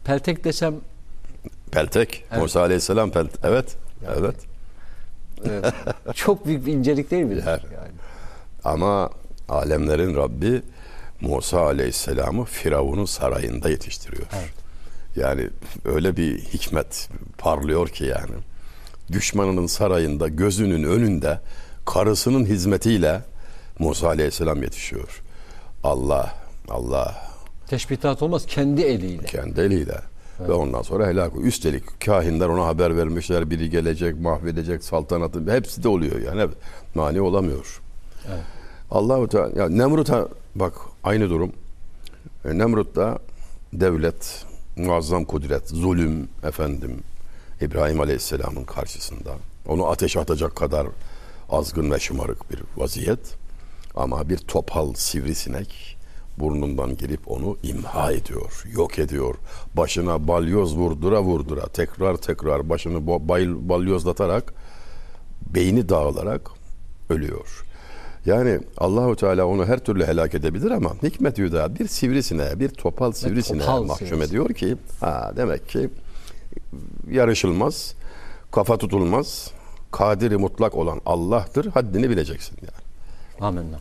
peltek 0.04 0.44
desem 0.44 0.74
Peltek. 1.72 2.26
Evet. 2.32 2.42
Musa 2.42 2.62
Aleyhisselam 2.62 3.12
pelt. 3.12 3.30
Evet. 3.44 3.76
Evet. 4.18 4.36
e, 5.46 5.62
çok 6.14 6.46
büyük 6.46 6.66
bir 6.66 6.74
incelik 6.74 7.12
değil 7.12 7.24
mi? 7.24 7.34
Yani. 7.34 7.46
Yani. 7.48 7.92
Ama 8.64 9.10
alemlerin 9.50 10.16
Rabbi 10.16 10.62
Musa 11.22 11.62
Aleyhisselam'ı 11.66 12.46
Firavun'un 12.46 13.06
sarayında 13.06 13.70
yetiştiriyor. 13.70 14.28
Yani 15.16 15.50
öyle 15.86 16.18
bir 16.18 16.40
hikmet 16.40 17.10
parlıyor 17.38 17.90
ki 17.90 18.06
yani. 18.06 18.36
Düşmanının 19.12 19.68
sarayında 19.68 20.28
gözünün 20.28 20.84
önünde 20.84 21.40
karısının 21.86 22.46
hizmetiyle 22.46 23.22
Musa 23.80 24.08
Aleyhisselam 24.08 24.64
yetişiyor. 24.64 25.22
Allah, 25.84 26.34
Allah 26.70 27.32
Teşbihat 27.68 28.22
olmaz 28.22 28.46
kendi 28.46 28.82
eliyle. 28.82 29.26
kendi 29.26 29.62
eliyle. 29.62 29.98
Ve 30.40 30.52
ondan 30.54 30.82
sonra 30.82 31.08
helak. 31.08 31.34
Üstelik 31.44 32.02
kahinler 32.06 32.48
ona 32.48 32.66
haber 32.66 32.98
vermişler. 32.98 33.50
Biri 33.50 33.70
gelecek, 33.70 34.20
mahvedecek 34.20 34.84
saltanatı. 34.84 35.52
Hepsi 35.54 35.84
de 35.84 35.88
oluyor 35.88 36.22
yani. 36.22 36.52
Mani 36.96 37.22
olamıyor. 37.22 37.82
Evet. 38.30 38.44
Allahu 38.92 39.28
Teala 39.28 39.60
ya 39.60 39.70
Nemrut'a 39.70 40.28
bak 40.56 40.74
aynı 41.04 41.30
durum. 41.30 41.52
E, 42.46 42.58
Nemrut 42.58 42.96
da 42.96 43.20
devlet, 43.74 44.46
muazzam 44.76 45.26
kudret, 45.26 45.70
zulüm 45.70 46.28
efendim 46.44 47.00
İbrahim 47.62 48.00
Aleyhisselam'ın 48.00 48.64
karşısında. 48.64 49.32
Onu 49.68 49.88
ateş 49.88 50.18
atacak 50.18 50.56
kadar 50.56 50.88
azgın 51.50 51.92
ve 51.92 52.00
şımarık 52.00 52.52
bir 52.52 52.60
vaziyet. 52.78 53.36
Ama 53.96 54.30
bir 54.30 54.38
topal 54.38 54.94
sivrisinek 54.94 55.98
burnundan 56.40 56.98
girip 56.98 57.32
onu 57.32 57.58
imha 57.64 58.12
ediyor, 58.12 58.64
yok 58.74 59.00
ediyor. 59.00 59.36
Başına 59.74 60.28
balyoz 60.28 60.78
vurdura 60.78 61.22
vurdura 61.24 61.68
tekrar 61.68 62.18
tekrar 62.18 62.70
başını 62.70 62.98
bayıl- 62.98 63.70
balyozlatarak 63.70 64.54
beyni 65.54 65.90
dağılarak 65.90 66.50
ölüyor. 67.10 67.66
Yani 68.26 68.60
Allahu 68.78 69.16
Teala 69.16 69.46
onu 69.46 69.66
her 69.66 69.80
türlü 69.80 70.08
helak 70.08 70.36
edebilir 70.36 70.72
ama 70.72 70.94
hikmet 71.04 71.38
yüda 71.38 71.76
bir 71.76 71.88
sivrisine, 71.88 72.60
bir 72.60 72.70
topal 72.70 73.12
sivrisine 73.12 73.60
topal 73.60 73.84
mahkum 73.84 74.08
sivrisi. 74.08 74.30
ediyor 74.30 74.54
ki 74.54 74.76
ha 75.00 75.34
demek 75.38 75.70
ki 75.70 75.90
yarışılmaz, 77.12 77.96
kafa 78.52 78.78
tutulmaz, 78.78 79.52
kadiri 79.92 80.38
mutlak 80.38 80.76
olan 80.76 81.02
Allah'tır. 81.06 81.66
Haddini 81.66 82.10
bileceksin 82.10 82.58
yani. 82.62 83.48
Amenna. 83.48 83.78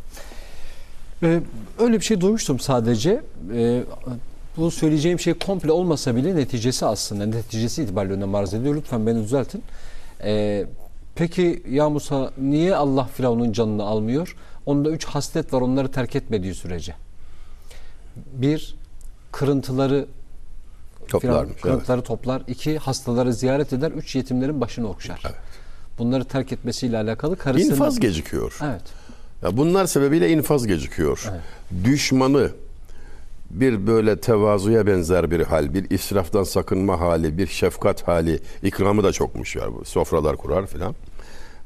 Ee, 1.23 1.41
öyle 1.79 1.97
bir 1.97 2.05
şey 2.05 2.21
duymuştum 2.21 2.61
sadece. 2.61 3.23
Ee, 3.55 3.83
bu 4.57 4.71
söyleyeceğim 4.71 5.21
şey 5.21 5.35
komple 5.35 5.73
olmasa 5.73 6.17
bile 6.17 6.37
neticesi 6.37 6.87
aslında. 6.87 7.27
Neticesi 7.27 7.83
itibariyle 7.83 8.15
önem 8.15 8.35
arz 8.35 8.55
ediyor. 8.55 8.77
Lütfen 8.77 9.07
beni 9.07 9.23
düzeltin. 9.23 9.63
Ee, 10.25 10.67
peki 11.15 11.63
ya 11.71 11.91
Musa 11.91 12.33
niye 12.39 12.77
Allah 12.77 13.05
Firavun'un 13.05 13.53
canını 13.53 13.83
almıyor? 13.83 14.37
Onda 14.67 14.91
üç 14.91 15.05
haslet 15.05 15.53
var 15.53 15.61
onları 15.61 15.91
terk 15.91 16.17
etmediği 16.17 16.55
sürece. 16.55 16.95
Bir, 18.17 18.77
kırıntıları 19.33 20.07
Toplarmış. 21.09 21.53
Evet. 21.53 21.63
kırıntıları 21.63 22.03
toplar. 22.03 22.43
İki, 22.49 22.79
hastaları 22.79 23.35
ziyaret 23.35 23.73
eder. 23.73 23.91
Üç, 23.91 24.17
yetimlerin 24.17 24.61
başını 24.61 24.89
okşar. 24.89 25.23
Evet. 25.25 25.37
Bunları 25.99 26.25
terk 26.25 26.53
etmesiyle 26.53 26.97
alakalı 26.97 27.37
karısının... 27.37 27.73
İnfaz 27.73 28.01
gecikiyor. 28.01 28.59
Evet. 28.63 28.83
Ya 29.43 29.57
bunlar 29.57 29.87
sebebiyle 29.87 30.31
infaz 30.31 30.67
gecikiyor. 30.67 31.31
Düşmanı 31.85 32.51
bir 33.51 33.87
böyle 33.87 34.21
tevazuya 34.21 34.87
benzer 34.87 35.31
bir 35.31 35.41
hal, 35.41 35.75
bir 35.75 35.91
israftan 35.91 36.43
sakınma 36.45 37.01
hali, 37.01 37.39
bir 37.39 37.47
şefkat 37.47 38.09
hali, 38.09 38.41
ikramı 38.63 39.05
da 39.05 39.13
çokmuş 39.13 39.57
ya 39.57 39.73
bu 39.73 39.85
sofralar 39.85 40.37
kurar 40.37 40.67
filan. 40.67 40.95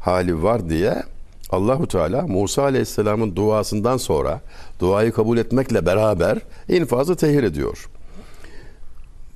Hali 0.00 0.42
var 0.42 0.68
diye 0.68 1.02
Allahu 1.50 1.88
Teala 1.88 2.22
Musa 2.22 2.62
Aleyhisselam'ın 2.62 3.36
duasından 3.36 3.96
sonra 3.96 4.40
duayı 4.80 5.12
kabul 5.12 5.38
etmekle 5.38 5.86
beraber 5.86 6.38
infazı 6.68 7.16
tehir 7.16 7.42
ediyor. 7.42 7.88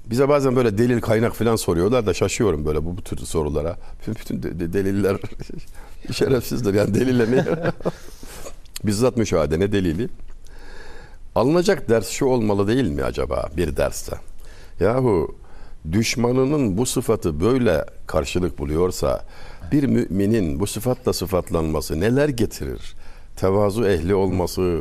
Bize 0.06 0.28
bazen 0.28 0.56
böyle 0.56 0.78
delil 0.78 1.00
kaynak 1.00 1.34
falan 1.34 1.56
soruyorlar 1.56 2.06
da 2.06 2.14
şaşıyorum 2.14 2.64
böyle 2.66 2.84
bu, 2.84 2.96
bu 2.96 3.02
tür 3.02 3.18
sorulara. 3.18 3.76
Bütün 4.08 4.42
de- 4.42 4.60
de- 4.60 4.72
deliller 4.72 5.16
şerefsizdir 6.12 6.74
yani 6.74 6.94
delille 6.94 7.30
ne? 7.36 7.44
Bizzat 8.84 9.16
müşahede 9.16 9.60
ne 9.60 9.72
delili? 9.72 10.08
Alınacak 11.38 11.88
ders 11.88 12.08
şu 12.08 12.26
olmalı 12.26 12.68
değil 12.68 12.90
mi 12.90 13.04
acaba 13.04 13.48
bir 13.56 13.76
derste? 13.76 14.12
Yahu 14.80 15.34
düşmanının 15.92 16.78
bu 16.78 16.86
sıfatı 16.86 17.40
böyle 17.40 17.84
karşılık 18.06 18.58
buluyorsa 18.58 19.24
bir 19.72 19.84
müminin 19.84 20.60
bu 20.60 20.66
sıfatla 20.66 21.12
sıfatlanması 21.12 22.00
neler 22.00 22.28
getirir? 22.28 22.94
Tevazu 23.36 23.84
ehli 23.84 24.14
olması, 24.14 24.80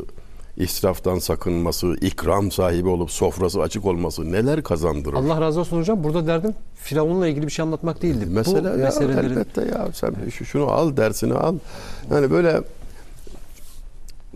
israftan 0.58 1.20
sakınması, 1.20 1.96
ikram 2.02 2.52
sahibi 2.52 2.89
olup 2.89 3.12
sofrası 3.12 3.62
açık 3.62 3.86
olması 3.86 4.32
neler 4.32 4.63
kazandırır? 4.63 5.13
Allah 5.15 5.41
razı 5.41 5.60
olsun 5.60 5.78
hocam. 5.80 6.04
Burada 6.04 6.28
derdim 6.28 6.54
Firavun'la 6.76 7.28
ilgili 7.28 7.46
bir 7.48 7.52
şey 7.52 7.63
anlatmak 7.63 8.02
değildi. 8.02 8.26
Mesela 8.30 8.74
Bu 8.74 8.78
ya, 8.80 8.86
meselelerin 8.86 9.30
elbette 9.30 9.62
ya 9.62 9.88
sen 9.93 10.13
şu- 10.38 10.46
şunu 10.46 10.72
al 10.72 10.98
dersini 10.98 11.34
al. 11.34 11.56
Yani 12.12 12.32
böyle 12.32 12.62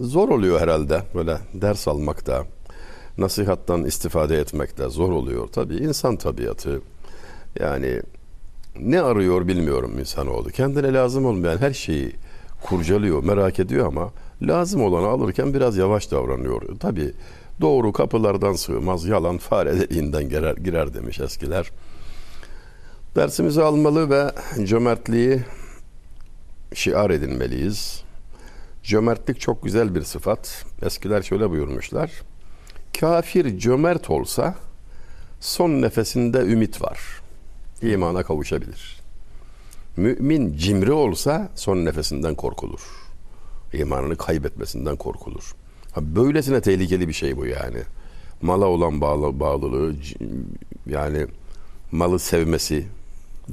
zor 0.02 0.30
oluyor 0.30 0.62
herhalde 0.62 1.04
böyle 1.16 1.38
ders 1.54 1.88
almakta, 1.88 2.46
nasihattan 3.18 3.86
istifade 3.86 4.38
etmekte 4.38 4.90
zor 4.90 5.12
oluyor. 5.12 5.48
Tabii 5.48 5.76
insan 5.76 6.16
tabiatı 6.16 6.82
yani 7.60 8.02
ne 8.80 9.02
arıyor 9.02 9.48
bilmiyorum 9.48 10.00
insanoğlu. 10.00 10.50
Kendine 10.50 10.94
lazım 10.94 11.26
olmayan 11.26 11.58
her 11.58 11.74
şeyi 11.74 12.12
kurcalıyor, 12.62 13.24
merak 13.24 13.60
ediyor 13.60 13.88
ama 13.88 14.12
lazım 14.42 14.84
olanı 14.84 15.08
alırken 15.08 15.54
biraz 15.54 15.78
yavaş 15.78 16.12
davranıyor. 16.12 16.62
Tabii 16.80 17.14
doğru 17.62 17.92
kapılardan 17.92 18.54
sığmaz, 18.54 19.06
yalan 19.06 19.38
fare 19.38 19.80
deliğinden 19.80 20.30
girer, 20.30 20.56
girer 20.56 20.94
demiş 20.94 21.20
eskiler. 21.20 21.72
Dersimizi 23.16 23.62
almalı 23.62 24.10
ve 24.10 24.32
cömertliği 24.66 25.42
şiar 26.74 27.10
edinmeliyiz. 27.10 28.04
Cömertlik 28.84 29.40
çok 29.40 29.64
güzel 29.64 29.96
bir 29.96 30.02
sıfat. 30.02 30.66
Eskiler 30.82 31.22
şöyle 31.22 31.50
buyurmuşlar. 31.50 32.12
Kafir 33.00 33.60
cömert 33.60 34.10
olsa 34.10 34.56
son 35.40 35.70
nefesinde 35.70 36.38
ümit 36.38 36.82
var. 36.82 37.00
İmana 37.82 38.24
kavuşabilir. 38.24 39.02
Mümin 39.98 40.58
cimri 40.58 40.92
olsa 40.92 41.50
son 41.56 41.86
nefesinden 41.86 42.36
korkulur. 42.36 42.82
İmanını 43.74 44.16
kaybetmesinden 44.16 44.96
korkulur. 44.96 45.56
Ha, 45.92 46.02
böylesine 46.16 46.62
tehlikeli 46.62 47.08
bir 47.08 47.14
şey 47.14 47.38
bu 47.38 47.46
yani. 47.46 47.78
Mala 48.42 48.66
olan 48.66 49.02
bağlı, 49.02 49.40
bağlılığı, 49.40 49.96
yani 50.86 51.28
malı 51.92 52.20
sevmesi, 52.20 52.86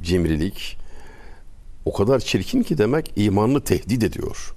cimrilik 0.01 0.77
o 1.85 1.93
kadar 1.93 2.19
çirkin 2.19 2.63
ki 2.63 2.77
demek 2.77 3.13
imanını 3.15 3.61
tehdit 3.61 4.03
ediyor. 4.03 4.53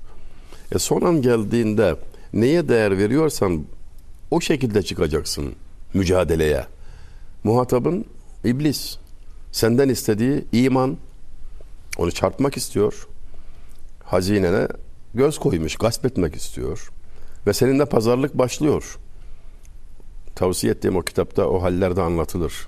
E 0.74 0.78
son 0.78 1.00
an 1.00 1.22
geldiğinde 1.22 1.96
neye 2.32 2.68
değer 2.68 2.98
veriyorsan 2.98 3.64
o 4.30 4.40
şekilde 4.40 4.82
çıkacaksın 4.82 5.54
mücadeleye. 5.94 6.66
Muhatabın 7.44 8.04
iblis. 8.44 8.96
Senden 9.52 9.88
istediği 9.88 10.44
iman. 10.52 10.96
Onu 11.98 12.12
çarpmak 12.12 12.56
istiyor. 12.56 13.08
Hazinene 14.04 14.68
göz 15.14 15.38
koymuş, 15.38 15.76
gasp 15.76 16.06
etmek 16.06 16.34
istiyor. 16.34 16.92
Ve 17.46 17.52
seninle 17.52 17.84
pazarlık 17.84 18.38
başlıyor. 18.38 18.98
Tavsiye 20.34 20.72
ettiğim 20.72 20.96
o 20.96 21.02
kitapta 21.02 21.48
o 21.48 21.62
hallerde 21.62 22.02
anlatılır. 22.02 22.66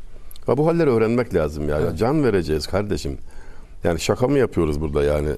Ve 0.49 0.57
bu 0.57 0.67
halleri 0.67 0.91
öğrenmek 0.91 1.35
lazım 1.35 1.69
ya. 1.69 1.81
Evet. 1.81 1.99
Can 1.99 2.25
vereceğiz 2.25 2.67
kardeşim. 2.67 3.19
Yani 3.85 4.01
şaka 4.01 4.29
mı 4.29 4.39
yapıyoruz 4.39 4.81
burada 4.81 5.05
yani? 5.05 5.31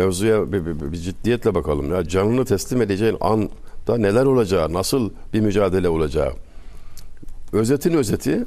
Mevzuya 0.00 0.52
bir, 0.52 0.66
bir- 0.66 0.92
bir 0.92 0.96
ciddiyetle 0.96 1.54
bakalım 1.54 1.90
ya. 1.94 2.08
Canını 2.08 2.44
teslim 2.44 2.82
edeceğin 2.82 3.16
anda 3.20 3.96
neler 3.98 4.24
olacağı, 4.26 4.72
nasıl 4.72 5.10
bir 5.32 5.40
mücadele 5.40 5.88
olacağı. 5.88 6.32
Özetin 7.52 7.92
özeti 7.94 8.44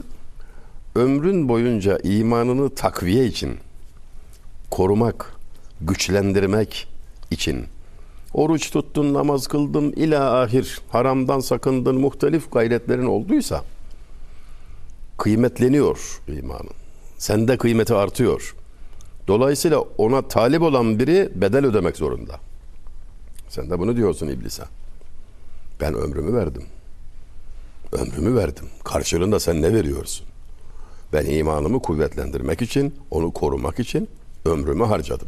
ömrün 0.95 1.49
boyunca 1.49 1.97
imanını 2.03 2.69
takviye 2.75 3.25
için, 3.25 3.57
korumak, 4.71 5.33
güçlendirmek 5.81 6.87
için 7.31 7.65
oruç 8.33 8.71
tuttun, 8.71 9.13
namaz 9.13 9.47
kıldın, 9.47 9.91
ila 9.91 10.41
ahir 10.41 10.79
haramdan 10.89 11.39
sakındın, 11.39 11.95
muhtelif 11.95 12.51
gayretlerin 12.51 13.05
olduysa 13.05 13.63
kıymetleniyor 15.17 16.21
imanın. 16.27 16.69
Sende 17.17 17.57
kıymeti 17.57 17.93
artıyor. 17.93 18.55
Dolayısıyla 19.29 19.79
ona 19.97 20.21
talip 20.21 20.61
olan 20.61 20.99
biri 20.99 21.29
bedel 21.35 21.65
ödemek 21.65 21.97
zorunda. 21.97 22.39
Sen 23.49 23.69
de 23.69 23.79
bunu 23.79 23.95
diyorsun 23.95 24.27
iblise. 24.27 24.63
Ben 25.81 25.93
ömrümü 25.93 26.37
verdim. 26.37 26.63
Ömrümü 27.91 28.35
verdim. 28.35 28.65
Karşılığında 28.83 29.39
sen 29.39 29.61
ne 29.61 29.73
veriyorsun? 29.73 30.25
Ben 31.13 31.25
imanımı 31.25 31.81
kuvvetlendirmek 31.81 32.61
için, 32.61 32.95
onu 33.11 33.31
korumak 33.31 33.79
için 33.79 34.09
ömrümü 34.45 34.83
harcadım. 34.85 35.27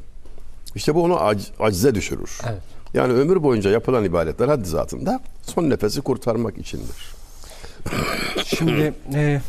İşte 0.75 0.95
bu 0.95 1.03
onu 1.03 1.13
ac- 1.13 1.51
acize 1.59 1.95
düşürür. 1.95 2.39
Evet. 2.49 2.61
Yani 2.93 3.13
ömür 3.13 3.43
boyunca 3.43 3.69
yapılan 3.69 4.03
ibadetler 4.03 4.47
haddi 4.47 4.69
zatında 4.69 5.19
son 5.43 5.69
nefesi 5.69 6.01
kurtarmak 6.01 6.57
içindir. 6.57 7.13
Şimdi 8.45 8.93
e, 9.13 9.41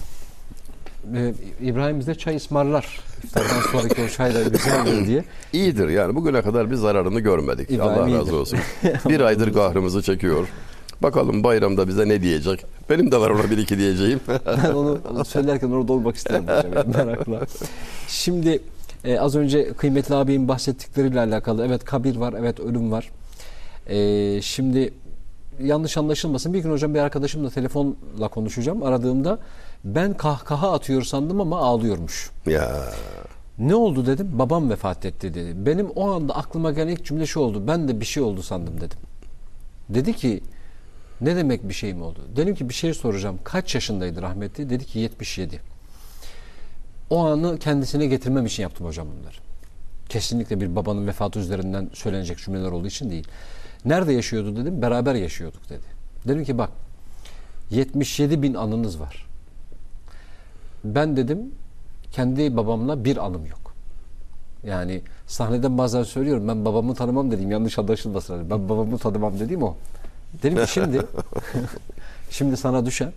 e, 1.14 1.34
İbrahim 1.60 2.00
bize 2.00 2.14
çay 2.14 2.36
ısmarlar. 2.36 3.00
İftardan 3.24 3.60
sonraki 3.72 4.02
o 4.02 4.08
çay 4.08 4.34
da 4.34 4.42
güzel 4.42 4.82
olur 4.82 5.06
diye. 5.06 5.24
İyidir 5.52 5.88
yani 5.88 6.14
bugüne 6.14 6.42
kadar 6.42 6.70
bir 6.70 6.76
zararını 6.76 7.20
görmedik. 7.20 7.70
İbrahim 7.70 8.00
Allah 8.00 8.08
iyidir. 8.08 8.20
razı 8.20 8.36
olsun. 8.36 8.58
bir 9.08 9.20
aydır 9.20 9.52
kahrımızı 9.52 10.02
çekiyor. 10.02 10.48
Bakalım 11.02 11.44
bayramda 11.44 11.88
bize 11.88 12.08
ne 12.08 12.22
diyecek? 12.22 12.64
Benim 12.90 13.12
de 13.12 13.20
var 13.20 13.30
ona 13.30 13.50
bir 13.50 13.58
iki 13.58 13.78
diyeceğim. 13.78 14.20
Ben 14.46 14.72
onu 14.72 15.24
söylerken 15.24 15.70
orada 15.70 15.92
olmak 15.92 16.16
isterim 16.16 16.44
merakla. 16.96 17.40
Şimdi 18.08 18.62
e, 19.04 19.18
az 19.18 19.36
önce 19.36 19.72
kıymetli 19.72 20.14
abinin 20.14 20.48
bahsettikleriyle 20.48 21.20
alakalı. 21.20 21.66
Evet 21.66 21.84
kabir 21.84 22.16
var, 22.16 22.34
evet 22.38 22.60
ölüm 22.60 22.92
var. 22.92 23.10
E, 23.86 24.42
şimdi 24.42 24.92
yanlış 25.60 25.96
anlaşılmasın. 25.96 26.54
Bir 26.54 26.58
gün 26.58 26.70
hocam 26.70 26.94
bir 26.94 26.98
arkadaşımla 26.98 27.50
telefonla 27.50 28.28
konuşacağım. 28.30 28.82
Aradığımda 28.82 29.38
ben 29.84 30.16
kahkaha 30.16 30.72
atıyor 30.72 31.02
sandım 31.02 31.40
ama 31.40 31.58
ağlıyormuş. 31.58 32.30
ya 32.46 32.92
Ne 33.58 33.74
oldu 33.74 34.06
dedim. 34.06 34.30
Babam 34.32 34.70
vefat 34.70 35.06
etti 35.06 35.34
dedi. 35.34 35.66
Benim 35.66 35.90
o 35.90 36.10
anda 36.10 36.36
aklıma 36.36 36.72
gelen 36.72 36.88
ilk 36.88 37.04
cümle 37.04 37.26
şu 37.26 37.40
oldu. 37.40 37.66
Ben 37.66 37.88
de 37.88 38.00
bir 38.00 38.04
şey 38.04 38.22
oldu 38.22 38.42
sandım 38.42 38.80
dedim. 38.80 38.98
Dedi 39.88 40.12
ki 40.16 40.42
ne 41.20 41.36
demek 41.36 41.68
bir 41.68 41.74
şey 41.74 41.94
mi 41.94 42.02
oldu? 42.02 42.20
Dedim 42.36 42.54
ki 42.54 42.68
bir 42.68 42.74
şey 42.74 42.94
soracağım. 42.94 43.38
Kaç 43.44 43.74
yaşındaydı 43.74 44.22
rahmetli? 44.22 44.70
Dedi 44.70 44.84
ki 44.84 44.98
77. 44.98 45.60
O 47.10 47.26
anı 47.26 47.58
kendisine 47.58 48.06
getirmem 48.06 48.46
için 48.46 48.62
yaptım 48.62 48.86
hocam 48.86 49.06
bunları. 49.20 49.36
Kesinlikle 50.08 50.60
bir 50.60 50.76
babanın 50.76 51.06
vefatı 51.06 51.38
üzerinden 51.38 51.90
söylenecek 51.92 52.38
cümleler 52.38 52.70
olduğu 52.70 52.86
için 52.86 53.10
değil. 53.10 53.28
Nerede 53.84 54.12
yaşıyordu 54.12 54.56
dedim. 54.56 54.82
Beraber 54.82 55.14
yaşıyorduk 55.14 55.70
dedi. 55.70 55.86
Dedim 56.28 56.44
ki 56.44 56.58
bak 56.58 56.70
77 57.70 58.42
bin 58.42 58.54
anınız 58.54 59.00
var. 59.00 59.26
Ben 60.84 61.16
dedim 61.16 61.52
kendi 62.12 62.56
babamla 62.56 63.04
bir 63.04 63.16
anım 63.16 63.46
yok. 63.46 63.74
Yani 64.64 65.02
sahneden 65.26 65.78
bazen 65.78 66.02
söylüyorum 66.02 66.48
ben 66.48 66.64
babamı 66.64 66.94
tanımam 66.94 67.30
dedim 67.30 67.50
yanlış 67.50 67.78
anlaşılmasın. 67.78 68.50
Ben 68.50 68.68
babamı 68.68 68.98
tanımam 68.98 69.40
dediğim 69.40 69.62
o. 69.62 69.76
Dedim 70.42 70.64
ki 70.64 70.72
şimdi 70.72 71.02
şimdi 72.30 72.56
sana 72.56 72.86
düşen 72.86 73.12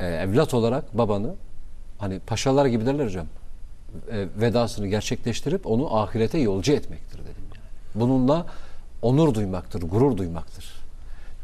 e, 0.00 0.06
evlat 0.06 0.54
olarak 0.54 0.98
babanı 0.98 1.34
hani 1.98 2.18
paşalar 2.18 2.66
gibi 2.66 2.86
derler 2.86 3.04
hocam 3.04 3.26
e, 4.10 4.26
vedasını 4.40 4.86
gerçekleştirip 4.86 5.66
onu 5.66 5.96
ahirete 5.96 6.38
yolcu 6.38 6.72
etmektir 6.72 7.18
dedim 7.18 7.44
yani. 7.54 7.68
Bununla 7.94 8.46
onur 9.02 9.34
duymaktır, 9.34 9.82
gurur 9.82 10.16
duymaktır. 10.16 10.74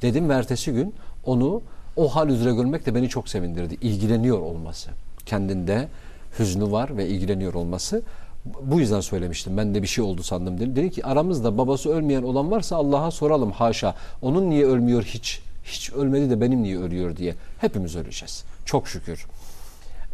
Dedim 0.02 0.28
ve 0.28 0.34
ertesi 0.34 0.72
gün 0.72 0.94
onu 1.24 1.62
o 1.96 2.08
hal 2.08 2.28
üzere 2.28 2.54
görmek 2.54 2.86
de 2.86 2.94
beni 2.94 3.08
çok 3.08 3.28
sevindirdi. 3.28 3.74
İlgileniyor 3.80 4.38
olması. 4.38 4.90
Kendinde 5.26 5.88
hüznü 6.38 6.72
var 6.72 6.96
ve 6.96 7.08
ilgileniyor 7.08 7.54
olması. 7.54 8.02
Bu 8.62 8.80
yüzden 8.80 9.00
söylemiştim. 9.00 9.56
Ben 9.56 9.74
de 9.74 9.82
bir 9.82 9.86
şey 9.86 10.04
oldu 10.04 10.22
sandım 10.22 10.60
dedim. 10.60 10.76
Dedi 10.76 10.90
ki 10.90 11.06
aramızda 11.06 11.58
babası 11.58 11.90
ölmeyen 11.90 12.22
olan 12.22 12.50
varsa 12.50 12.76
Allah'a 12.76 13.10
soralım 13.10 13.50
haşa. 13.52 13.94
Onun 14.22 14.50
niye 14.50 14.66
ölmüyor 14.66 15.02
hiç? 15.02 15.40
Hiç 15.64 15.92
ölmedi 15.92 16.30
de 16.30 16.40
benim 16.40 16.62
niye 16.62 16.78
ölüyor 16.78 17.16
diye. 17.16 17.34
Hepimiz 17.58 17.96
öleceğiz. 17.96 18.44
Çok 18.64 18.88
şükür. 18.88 19.26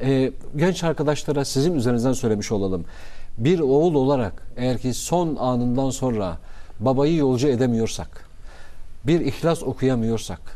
Ee, 0.01 0.33
genç 0.57 0.85
arkadaşlara 0.85 1.45
sizin 1.45 1.75
üzerinizden 1.75 2.13
söylemiş 2.13 2.53
olalım. 2.53 2.85
Bir 3.39 3.61
oğul 3.61 3.95
olarak 3.95 4.47
eğer 4.57 4.79
ki 4.79 4.95
son 4.95 5.37
anından 5.37 5.91
sonra 5.91 6.39
babayı 6.81 7.17
yolcu 7.17 7.49
edemiyorsak, 7.49 8.29
bir 9.05 9.21
ihlas 9.21 9.63
okuyamıyorsak, 9.63 10.56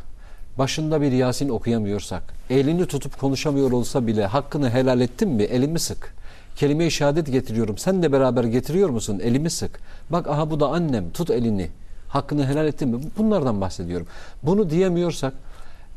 başında 0.57 1.01
bir 1.01 1.11
Yasin 1.11 1.49
okuyamıyorsak, 1.49 2.23
elini 2.49 2.85
tutup 2.85 3.19
konuşamıyor 3.19 3.71
olsa 3.71 4.07
bile 4.07 4.25
hakkını 4.25 4.69
helal 4.69 5.01
ettin 5.01 5.29
mi 5.29 5.43
elimi 5.43 5.79
sık. 5.79 6.13
Kelime-i 6.55 6.91
şehadet 6.91 7.27
getiriyorum. 7.31 7.77
Sen 7.77 8.03
de 8.03 8.11
beraber 8.11 8.43
getiriyor 8.43 8.89
musun? 8.89 9.19
Elimi 9.23 9.49
sık. 9.49 9.79
Bak 10.09 10.27
aha 10.27 10.51
bu 10.51 10.59
da 10.59 10.67
annem. 10.67 11.11
Tut 11.11 11.29
elini. 11.29 11.69
Hakkını 12.07 12.47
helal 12.47 12.67
ettin 12.67 12.89
mi? 12.89 13.01
Bunlardan 13.17 13.61
bahsediyorum. 13.61 14.07
Bunu 14.43 14.69
diyemiyorsak 14.69 15.33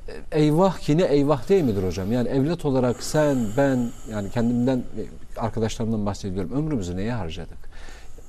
e, 0.09 0.41
eyvah 0.41 0.79
ki 0.79 0.99
ne 0.99 1.03
eyvah 1.03 1.49
değil 1.49 1.65
midir 1.65 1.83
hocam? 1.83 2.13
Yani 2.13 2.29
evlat 2.29 2.65
olarak 2.65 3.03
sen, 3.03 3.39
ben 3.57 3.91
yani 4.11 4.31
kendimden 4.31 4.79
e, 4.79 5.03
arkadaşlarımdan 5.41 6.07
bahsediyorum. 6.07 6.53
Ömrümüzü 6.53 6.97
neye 6.97 7.13
harcadık? 7.13 7.59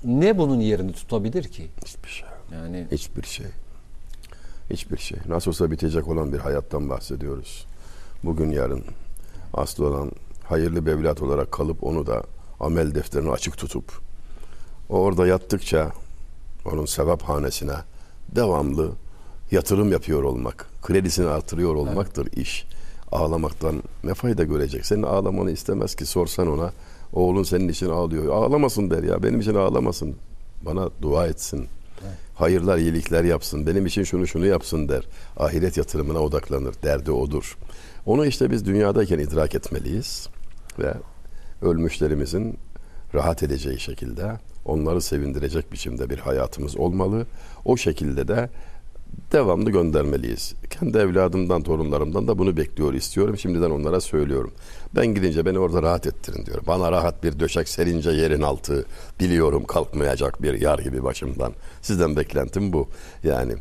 Ne 0.04 0.38
bunun 0.38 0.60
yerini 0.60 0.94
tutabilir 0.94 1.44
ki? 1.44 1.68
hiçbir 1.86 2.10
şey. 2.10 2.28
Yani 2.54 2.86
Hiçbir 2.92 3.24
şey. 3.24 3.46
Hiçbir 4.70 4.98
şey. 4.98 5.18
Nasıl 5.28 5.52
olsa 5.52 5.72
bitecek 5.72 6.08
olan 6.08 6.34
bir 6.34 6.40
hayattan 6.40 6.90
bahsediyoruz. 6.90 7.66
Bugün 8.24 8.52
yarın 8.52 8.84
aslı 9.54 9.88
olan 9.88 10.12
hayırlı 10.44 10.86
bir 10.86 10.92
evlat 10.92 11.22
olarak 11.22 11.52
kalıp 11.52 11.84
onu 11.84 12.08
da 12.08 12.24
amel 12.60 12.96
defterini 12.96 13.32
açık 13.32 13.58
tutup 13.58 13.92
orada 14.90 15.28
yattıkça 15.28 15.92
onun 16.66 16.86
sevap 16.86 17.22
hanesine 17.22 17.76
devamlı 18.36 18.92
yatırım 19.52 19.92
yapıyor 19.92 20.24
olmak, 20.24 20.66
kredisini 20.82 21.28
artırıyor 21.28 21.76
olmaktır 21.76 22.28
iş. 22.34 22.66
Ağlamaktan 23.12 23.84
ne 24.04 24.14
fayda 24.14 24.44
görecek? 24.44 24.86
Senin 24.86 25.04
ağlamanı 25.04 25.52
istemez 25.52 25.96
ki 25.96 26.06
sorsan 26.06 26.48
ona. 26.48 26.72
Oğlun 27.14 27.44
senin 27.44 27.70
için 27.70 27.90
ağlıyor. 27.90 28.34
Ağlamasın 28.34 28.90
der 28.90 29.04
ya. 29.04 29.24
Benim 29.24 29.40
için 29.40 29.56
ağlamasın. 29.56 30.16
Bana 30.62 30.90
dua 31.02 31.28
etsin. 31.28 31.68
Hayırlar, 32.36 32.78
iyilikler 32.78 33.24
yapsın. 33.24 33.68
Benim 33.68 33.86
için 33.86 34.04
şunu 34.04 34.28
şunu 34.28 34.46
yapsın 34.46 34.90
der. 34.90 35.04
Ahiret 35.38 35.78
yatırımına 35.78 36.20
odaklanır. 36.20 36.76
Derdi 36.84 37.12
odur. 37.12 37.58
Onu 38.06 38.26
işte 38.26 38.52
biz 38.52 38.66
dünyadayken 38.66 39.20
idrak 39.20 39.56
etmeliyiz. 39.56 40.28
Ve 40.80 40.94
ölmüşlerimizin 41.62 42.58
rahat 43.14 43.44
edeceği 43.44 43.80
şekilde 43.80 44.32
onları 44.66 45.02
sevindirecek 45.02 45.72
biçimde 45.72 46.10
bir 46.10 46.20
hayatımız 46.20 46.78
olmalı. 46.78 47.28
O 47.66 47.78
şekilde 47.78 48.28
de 48.28 48.50
devamlı 49.32 49.72
göndermeliyiz. 49.72 50.54
Kendi 50.70 50.98
evladımdan, 50.98 51.62
torunlarımdan 51.64 52.28
da 52.28 52.38
bunu 52.38 52.58
bekliyor, 52.58 52.94
istiyorum. 52.94 53.38
Şimdiden 53.38 53.70
onlara 53.70 54.02
söylüyorum. 54.02 54.52
Ben 54.96 55.06
gidince 55.06 55.46
beni 55.46 55.60
orada 55.60 55.82
rahat 55.82 56.08
ettirin 56.08 56.46
diyorum. 56.46 56.64
Bana 56.68 56.92
rahat 56.92 57.24
bir 57.24 57.40
döşek 57.40 57.70
serince 57.70 58.10
yerin 58.10 58.42
altı 58.42 58.86
biliyorum 59.20 59.64
kalkmayacak 59.64 60.44
bir 60.44 60.62
yar 60.62 60.80
gibi 60.80 61.04
başımdan. 61.04 61.54
Sizden 61.82 62.16
beklentim 62.16 62.74
bu. 62.74 62.88
Yani 63.24 63.54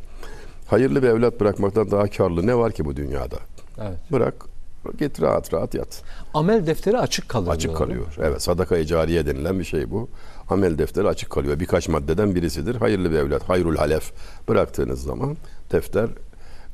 hayırlı 0.66 1.02
bir 1.02 1.09
evlat 1.09 1.40
bırakmaktan 1.40 1.90
daha 1.90 2.07
karlı 2.07 2.46
ne 2.46 2.57
var 2.57 2.72
ki 2.72 2.85
bu 2.85 2.96
dünyada? 2.96 3.37
evet. 3.78 3.98
Bırak 4.12 4.54
Git 4.99 5.23
rahat 5.23 5.55
rahat 5.55 5.75
yat. 5.75 6.03
Amel 6.35 6.66
defteri 6.66 6.99
açık 6.99 7.29
kalıyor. 7.29 7.55
Açık 7.55 7.77
kalıyor. 7.77 8.07
Evet 8.23 8.42
sadaka-i 8.42 8.87
cariye 8.87 9.27
denilen 9.27 9.59
bir 9.59 9.64
şey 9.64 9.90
bu. 9.90 10.09
Amel 10.49 10.79
defteri 10.79 11.09
açık 11.09 11.31
kalıyor. 11.31 11.61
Birkaç 11.61 11.88
maddeden 11.88 12.35
birisidir. 12.35 12.75
Hayırlı 12.75 13.11
bir 13.11 13.16
evlat, 13.16 13.49
hayrul 13.49 13.77
halef 13.77 14.12
bıraktığınız 14.49 15.03
zaman 15.03 15.37
defter 15.73 16.09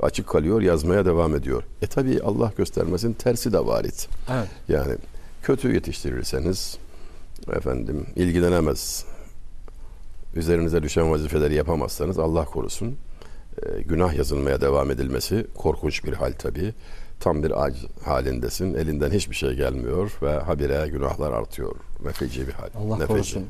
açık 0.00 0.26
kalıyor, 0.26 0.62
yazmaya 0.62 1.04
devam 1.04 1.34
ediyor. 1.34 1.62
E 1.82 1.86
tabi 1.86 2.20
Allah 2.22 2.52
göstermesin 2.56 3.12
tersi 3.12 3.52
de 3.52 3.66
varit. 3.66 4.08
Evet. 4.30 4.48
Yani 4.68 4.94
kötü 5.42 5.74
yetiştirirseniz 5.74 6.78
efendim 7.52 8.06
ilgilenemez. 8.16 9.04
Üzerinize 10.34 10.82
düşen 10.82 11.10
vazifeleri 11.10 11.54
yapamazsanız 11.54 12.18
Allah 12.18 12.44
korusun 12.44 12.96
e, 13.62 13.82
günah 13.82 14.14
yazılmaya 14.14 14.60
devam 14.60 14.90
edilmesi 14.90 15.46
korkunç 15.54 16.04
bir 16.04 16.12
hal 16.12 16.32
tabi. 16.32 16.74
Tam 17.20 17.42
bir 17.42 17.64
ac 17.64 17.74
halindesin. 18.04 18.74
Elinden 18.74 19.10
hiçbir 19.10 19.34
şey 19.36 19.54
gelmiyor 19.54 20.18
ve 20.22 20.32
habire 20.32 20.88
günahlar 20.88 21.32
artıyor. 21.32 21.76
Ve 22.04 22.12
feci 22.12 22.48
bir 22.48 22.52
hal. 22.52 22.68
Allah 22.78 22.98
Ne 22.98 23.06
korusun. 23.06 23.46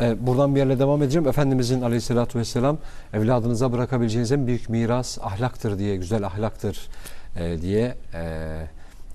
Ee, 0.00 0.26
buradan 0.26 0.54
bir 0.54 0.60
yerle 0.60 0.78
devam 0.78 1.02
edeceğim. 1.02 1.28
Efendimizin 1.28 1.80
aleyhissalatü 1.80 2.38
vesselam 2.38 2.78
evladınıza 3.12 3.72
bırakabileceğiniz 3.72 4.32
en 4.32 4.46
büyük 4.46 4.68
miras 4.68 5.18
ahlaktır 5.18 5.78
diye, 5.78 5.96
güzel 5.96 6.26
ahlaktır 6.26 6.88
e, 7.36 7.62
diye 7.62 7.94
e, 8.14 8.66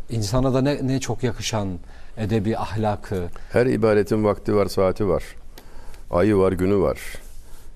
insana 0.09 0.53
da 0.53 0.61
ne, 0.61 0.87
ne 0.87 0.99
çok 0.99 1.23
yakışan 1.23 1.79
edebi 2.17 2.57
ahlakı. 2.57 3.27
Her 3.51 3.65
ibadetin 3.65 4.23
vakti 4.23 4.55
var, 4.55 4.65
saati 4.65 5.07
var. 5.07 5.23
Ayı 6.11 6.37
var, 6.37 6.51
günü 6.51 6.77
var. 6.77 6.99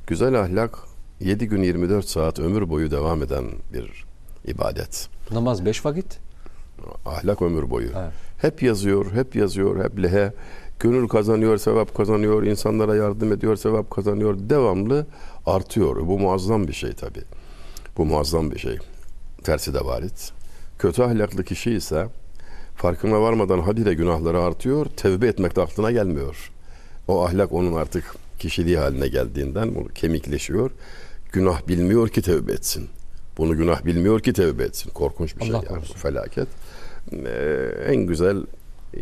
Güzel 0.07 0.39
ahlak 0.41 0.77
7 1.19 1.47
gün 1.47 1.63
24 1.63 2.05
saat 2.05 2.39
ömür 2.39 2.69
boyu 2.69 2.91
devam 2.91 3.23
eden 3.23 3.45
bir 3.73 4.05
ibadet. 4.45 5.09
Namaz 5.31 5.65
beş 5.65 5.85
vakit. 5.85 6.19
Ahlak 7.05 7.41
ömür 7.41 7.69
boyu. 7.69 7.89
Evet. 7.97 8.11
Hep 8.37 8.63
yazıyor, 8.63 9.11
hep 9.11 9.35
yazıyor, 9.35 9.83
hep 9.83 10.03
lehe. 10.03 10.33
Gönül 10.79 11.07
kazanıyor, 11.07 11.57
sevap 11.57 11.95
kazanıyor, 11.95 12.43
insanlara 12.43 12.95
yardım 12.95 13.31
ediyor, 13.33 13.55
sevap 13.55 13.91
kazanıyor. 13.91 14.35
Devamlı 14.39 15.05
artıyor. 15.45 16.07
Bu 16.07 16.19
muazzam 16.19 16.67
bir 16.67 16.73
şey 16.73 16.93
tabi. 16.93 17.19
Bu 17.97 18.05
muazzam 18.05 18.51
bir 18.51 18.59
şey. 18.59 18.77
Tersi 19.43 19.73
de 19.73 19.85
varit. 19.85 20.31
Kötü 20.79 21.03
ahlaklı 21.03 21.43
kişi 21.43 21.71
ise 21.71 22.07
farkına 22.75 23.21
varmadan 23.21 23.59
habire 23.59 23.93
günahları 23.93 24.41
artıyor, 24.41 24.85
tevbe 24.85 25.27
etmek 25.27 25.55
de 25.55 25.61
aklına 25.61 25.91
gelmiyor. 25.91 26.51
O 27.07 27.25
ahlak 27.25 27.53
onun 27.53 27.73
artık 27.73 28.15
kişiliği 28.39 28.77
haline 28.77 29.07
geldiğinden 29.07 29.85
kemikleşiyor. 29.95 30.71
Günah 31.31 31.67
bilmiyor 31.67 32.09
ki 32.09 32.21
tevbe 32.21 32.51
etsin. 32.51 32.89
Bunu 33.38 33.58
günah 33.58 33.86
bilmiyor 33.86 34.19
ki 34.19 34.34
tevbe 34.34 34.63
etsin. 34.63 34.89
Korkunç 34.91 35.38
bir 35.38 35.41
şey 35.41 35.50
Allah 35.50 35.58
yani. 35.58 35.67
korusun. 35.67 35.95
Bu 35.95 36.00
felaket. 36.00 36.47
Ee, 37.26 37.71
en 37.88 37.95
güzel 37.95 38.38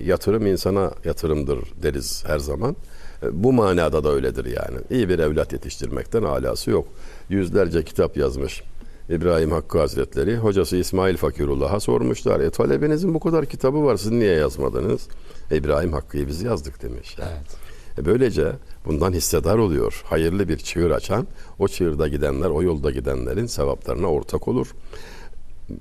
yatırım 0.04 0.46
insana 0.46 0.92
yatırımdır 1.06 1.60
deriz 1.84 2.24
her 2.28 2.40
zaman. 2.40 2.76
Ee, 3.24 3.44
Bu 3.44 3.54
manada 3.54 4.04
da 4.04 4.10
öyledir 4.12 4.46
yani. 4.46 4.78
İyi 4.90 5.10
bir 5.10 5.20
evlat 5.20 5.54
yetiştirmekten 5.54 6.24
alası 6.24 6.72
yok. 6.72 6.88
Yüzlerce 7.30 7.84
kitap 7.84 8.18
yazmış 8.18 8.64
İbrahim 9.10 9.52
Hakkı 9.52 9.80
Hazretleri. 9.80 10.38
Hocası 10.38 10.78
İsmail 10.78 11.18
Fakirullah'a 11.18 11.80
sormuşlar. 11.80 12.40
E 12.40 12.50
talebinizin 12.50 13.14
bu 13.14 13.20
kadar 13.20 13.46
kitabı 13.46 13.84
var 13.84 13.98
siz 13.98 14.12
niye 14.12 14.34
yazmadınız? 14.36 15.08
E, 15.52 15.58
İbrahim 15.58 15.94
Hakkı'yı 15.94 16.28
biz 16.28 16.42
yazdık 16.44 16.82
demiş. 16.82 17.16
Yani. 17.20 17.32
Evet. 17.38 18.00
E 18.00 18.06
böylece 18.06 18.52
bundan 18.86 19.14
hissedar 19.14 19.58
oluyor. 19.58 20.02
Hayırlı 20.06 20.50
bir 20.50 20.58
çığır 20.58 20.92
açan, 20.92 21.28
o 21.60 21.68
çığırda 21.68 22.08
gidenler, 22.08 22.50
o 22.50 22.64
yolda 22.64 22.92
gidenlerin 22.92 23.46
sevaplarına 23.46 24.08
ortak 24.08 24.48
olur. 24.48 24.68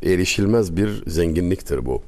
Erişilmez 0.03 0.77
bir 0.77 1.03
zenginliktir 1.07 1.87
bu. 1.87 2.03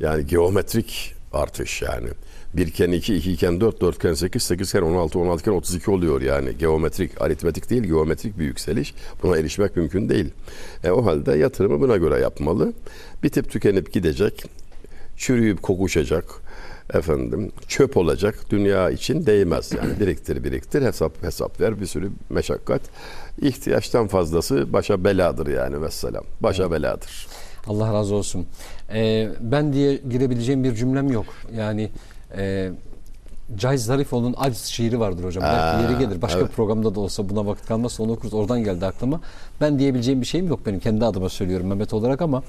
Yani 0.00 0.26
geometrik 0.26 1.14
artış 1.32 1.82
yani. 1.82 2.08
Bir 2.54 2.66
iken 2.66 2.92
iki, 2.92 3.14
iki 3.14 3.32
iken 3.32 3.60
dört, 3.60 3.80
dört 3.80 3.96
iken 3.96 4.14
sekiz, 4.14 4.42
sekiz 4.42 4.68
iken 4.68 4.82
on 4.82 4.96
altı, 4.96 5.18
on 5.18 5.28
altı 5.28 5.40
iken 5.40 5.52
otuz 5.52 5.74
iki 5.74 5.90
oluyor 5.90 6.22
yani. 6.22 6.58
Geometrik, 6.58 7.22
aritmetik 7.22 7.70
değil, 7.70 7.82
geometrik 7.82 8.38
bir 8.38 8.44
yükseliş. 8.44 8.94
Buna 9.22 9.38
erişmek 9.38 9.76
mümkün 9.76 10.08
değil. 10.08 10.30
E, 10.84 10.90
o 10.90 11.04
halde 11.04 11.36
yatırımı 11.36 11.80
buna 11.80 11.96
göre 11.96 12.20
yapmalı. 12.20 12.72
Bitip 13.22 13.50
tükenip 13.50 13.92
gidecek, 13.92 14.44
çürüyüp 15.16 15.62
kokuşacak, 15.62 16.24
efendim 16.94 17.52
çöp 17.68 17.96
olacak. 17.96 18.34
Dünya 18.50 18.90
için 18.90 19.26
değmez 19.26 19.72
yani. 19.72 20.00
Biriktir 20.00 20.44
biriktir. 20.44 20.82
Hesap 20.82 21.22
hesap 21.22 21.60
ver. 21.60 21.80
Bir 21.80 21.86
sürü 21.86 22.10
meşakkat. 22.30 22.80
İhtiyaçtan 23.42 24.06
fazlası 24.06 24.72
başa 24.72 25.04
beladır 25.04 25.46
yani. 25.46 25.82
Vesselam. 25.82 26.24
Başa 26.40 26.72
beladır. 26.72 27.26
Allah 27.66 27.94
razı 27.94 28.14
olsun. 28.14 28.46
Ee, 28.94 29.28
ben 29.40 29.72
diye 29.72 29.96
girebileceğim 29.96 30.64
bir 30.64 30.74
cümlem 30.74 31.10
yok. 31.10 31.26
Yani 31.56 31.90
e, 32.36 32.70
Cahit 33.56 33.80
Zarifoğlu'nun 33.80 34.34
Aciz 34.38 34.64
şiiri 34.64 35.00
vardır 35.00 35.24
hocam. 35.24 35.44
Belki 35.44 35.60
Aa, 35.60 35.80
yeri 35.80 35.98
gelir. 35.98 36.22
Başka 36.22 36.40
evet. 36.40 36.52
programda 36.52 36.94
da 36.94 37.00
olsa 37.00 37.28
buna 37.28 37.46
vakit 37.46 37.66
kalmazsa 37.66 38.02
onu 38.02 38.12
okuruz. 38.12 38.34
Oradan 38.34 38.64
geldi 38.64 38.86
aklıma. 38.86 39.20
Ben 39.60 39.78
diyebileceğim 39.78 40.20
bir 40.20 40.26
şeyim 40.26 40.48
yok 40.48 40.60
benim. 40.66 40.80
Kendi 40.80 41.04
adıma 41.04 41.28
söylüyorum 41.28 41.66
Mehmet 41.66 41.94
olarak 41.94 42.22
ama 42.22 42.42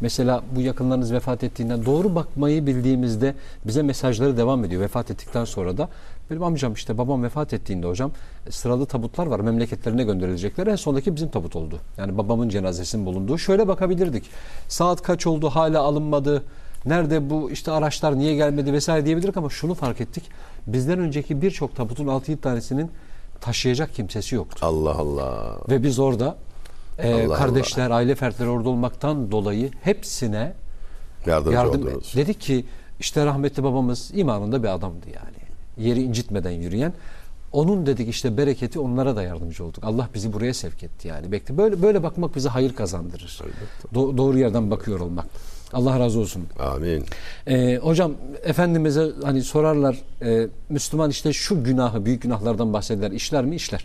mesela 0.00 0.42
bu 0.56 0.60
yakınlarınız 0.60 1.12
vefat 1.12 1.44
ettiğinden 1.44 1.84
doğru 1.84 2.14
bakmayı 2.14 2.66
bildiğimizde 2.66 3.34
bize 3.66 3.82
mesajları 3.82 4.36
devam 4.36 4.64
ediyor. 4.64 4.82
Vefat 4.82 5.10
ettikten 5.10 5.44
sonra 5.44 5.76
da 5.78 5.88
benim 6.30 6.42
amcam 6.42 6.72
işte 6.72 6.98
babam 6.98 7.22
vefat 7.22 7.52
ettiğinde 7.52 7.86
hocam 7.86 8.10
sıralı 8.50 8.86
tabutlar 8.86 9.26
var. 9.26 9.40
Memleketlerine 9.40 10.04
gönderilecekler. 10.04 10.66
En 10.66 10.76
sondaki 10.76 11.16
bizim 11.16 11.28
tabut 11.28 11.56
oldu. 11.56 11.80
Yani 11.96 12.18
babamın 12.18 12.48
cenazesinin 12.48 13.06
bulunduğu. 13.06 13.38
Şöyle 13.38 13.68
bakabilirdik. 13.68 14.24
Saat 14.68 15.02
kaç 15.02 15.26
oldu 15.26 15.48
hala 15.48 15.80
alınmadı. 15.82 16.42
Nerede 16.86 17.30
bu 17.30 17.50
işte 17.50 17.72
araçlar 17.72 18.18
niye 18.18 18.34
gelmedi 18.34 18.72
vesaire 18.72 19.06
diyebilirdik 19.06 19.36
ama 19.36 19.50
şunu 19.50 19.74
fark 19.74 20.00
ettik. 20.00 20.24
Bizden 20.66 20.98
önceki 20.98 21.42
birçok 21.42 21.76
tabutun 21.76 22.06
6-7 22.06 22.36
tanesinin 22.40 22.90
taşıyacak 23.40 23.94
kimsesi 23.94 24.34
yoktu. 24.34 24.66
Allah 24.66 24.94
Allah 24.94 25.56
Ve 25.70 25.82
biz 25.82 25.98
orada 25.98 26.36
e, 26.98 27.24
Allah 27.24 27.34
kardeşler, 27.36 27.90
aile 27.90 28.14
fertleri 28.14 28.48
orada 28.48 28.68
olmaktan 28.68 29.32
dolayı 29.32 29.70
hepsine 29.82 30.52
yardımcı 31.26 31.56
yardım 31.56 31.82
oldunuz 31.82 32.12
dedik 32.16 32.40
ki 32.40 32.64
işte 33.00 33.26
rahmetli 33.26 33.64
babamız 33.64 34.10
imanında 34.14 34.62
bir 34.62 34.68
adamdı 34.68 35.06
yani. 35.06 35.88
Yeri 35.88 36.02
incitmeden 36.02 36.50
yürüyen. 36.50 36.92
Onun 37.52 37.86
dedik 37.86 38.08
işte 38.08 38.36
bereketi 38.36 38.78
onlara 38.80 39.16
da 39.16 39.22
yardımcı 39.22 39.64
olduk. 39.64 39.84
Allah 39.84 40.08
bizi 40.14 40.32
buraya 40.32 40.54
sevk 40.54 40.82
etti 40.82 41.08
yani. 41.08 41.32
Bekle 41.32 41.58
böyle 41.58 41.82
böyle 41.82 42.02
bakmak 42.02 42.36
bize 42.36 42.48
hayır 42.48 42.74
kazandırır. 42.74 43.40
Do- 43.94 44.16
doğru 44.16 44.38
yerden 44.38 44.70
bakıyor 44.70 45.00
olmak. 45.00 45.26
Allah 45.72 46.00
razı 46.00 46.20
olsun. 46.20 46.46
amin. 46.58 47.04
Ee, 47.46 47.76
hocam 47.82 48.12
Efendimiz'e 48.42 49.06
hani 49.24 49.42
sorarlar 49.42 49.96
e, 50.22 50.48
Müslüman 50.68 51.10
işte 51.10 51.32
şu 51.32 51.64
günahı 51.64 52.04
büyük 52.04 52.22
günahlardan 52.22 52.72
bahseder 52.72 53.10
işler 53.10 53.44
mi? 53.44 53.56
İşler. 53.56 53.84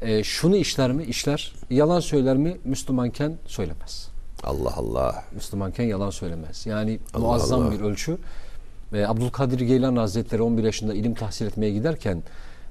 Ee, 0.00 0.24
şunu 0.24 0.56
işler 0.56 0.92
mi? 0.92 1.04
İşler. 1.04 1.52
Yalan 1.70 2.00
söyler 2.00 2.36
mi? 2.36 2.56
Müslümanken 2.64 3.32
söylemez. 3.46 4.08
Allah 4.42 4.74
Allah. 4.76 5.24
Müslümanken 5.34 5.84
yalan 5.84 6.10
söylemez. 6.10 6.66
Yani 6.66 6.98
Allah 7.14 7.22
muazzam 7.22 7.62
Allah. 7.62 7.72
bir 7.72 7.80
ölçü. 7.80 8.18
Ee, 8.94 9.04
Abdülkadir 9.04 9.60
Geylan 9.60 9.96
Hazretleri 9.96 10.42
11 10.42 10.64
yaşında 10.64 10.94
ilim 10.94 11.14
tahsil 11.14 11.46
etmeye 11.46 11.72
giderken 11.72 12.22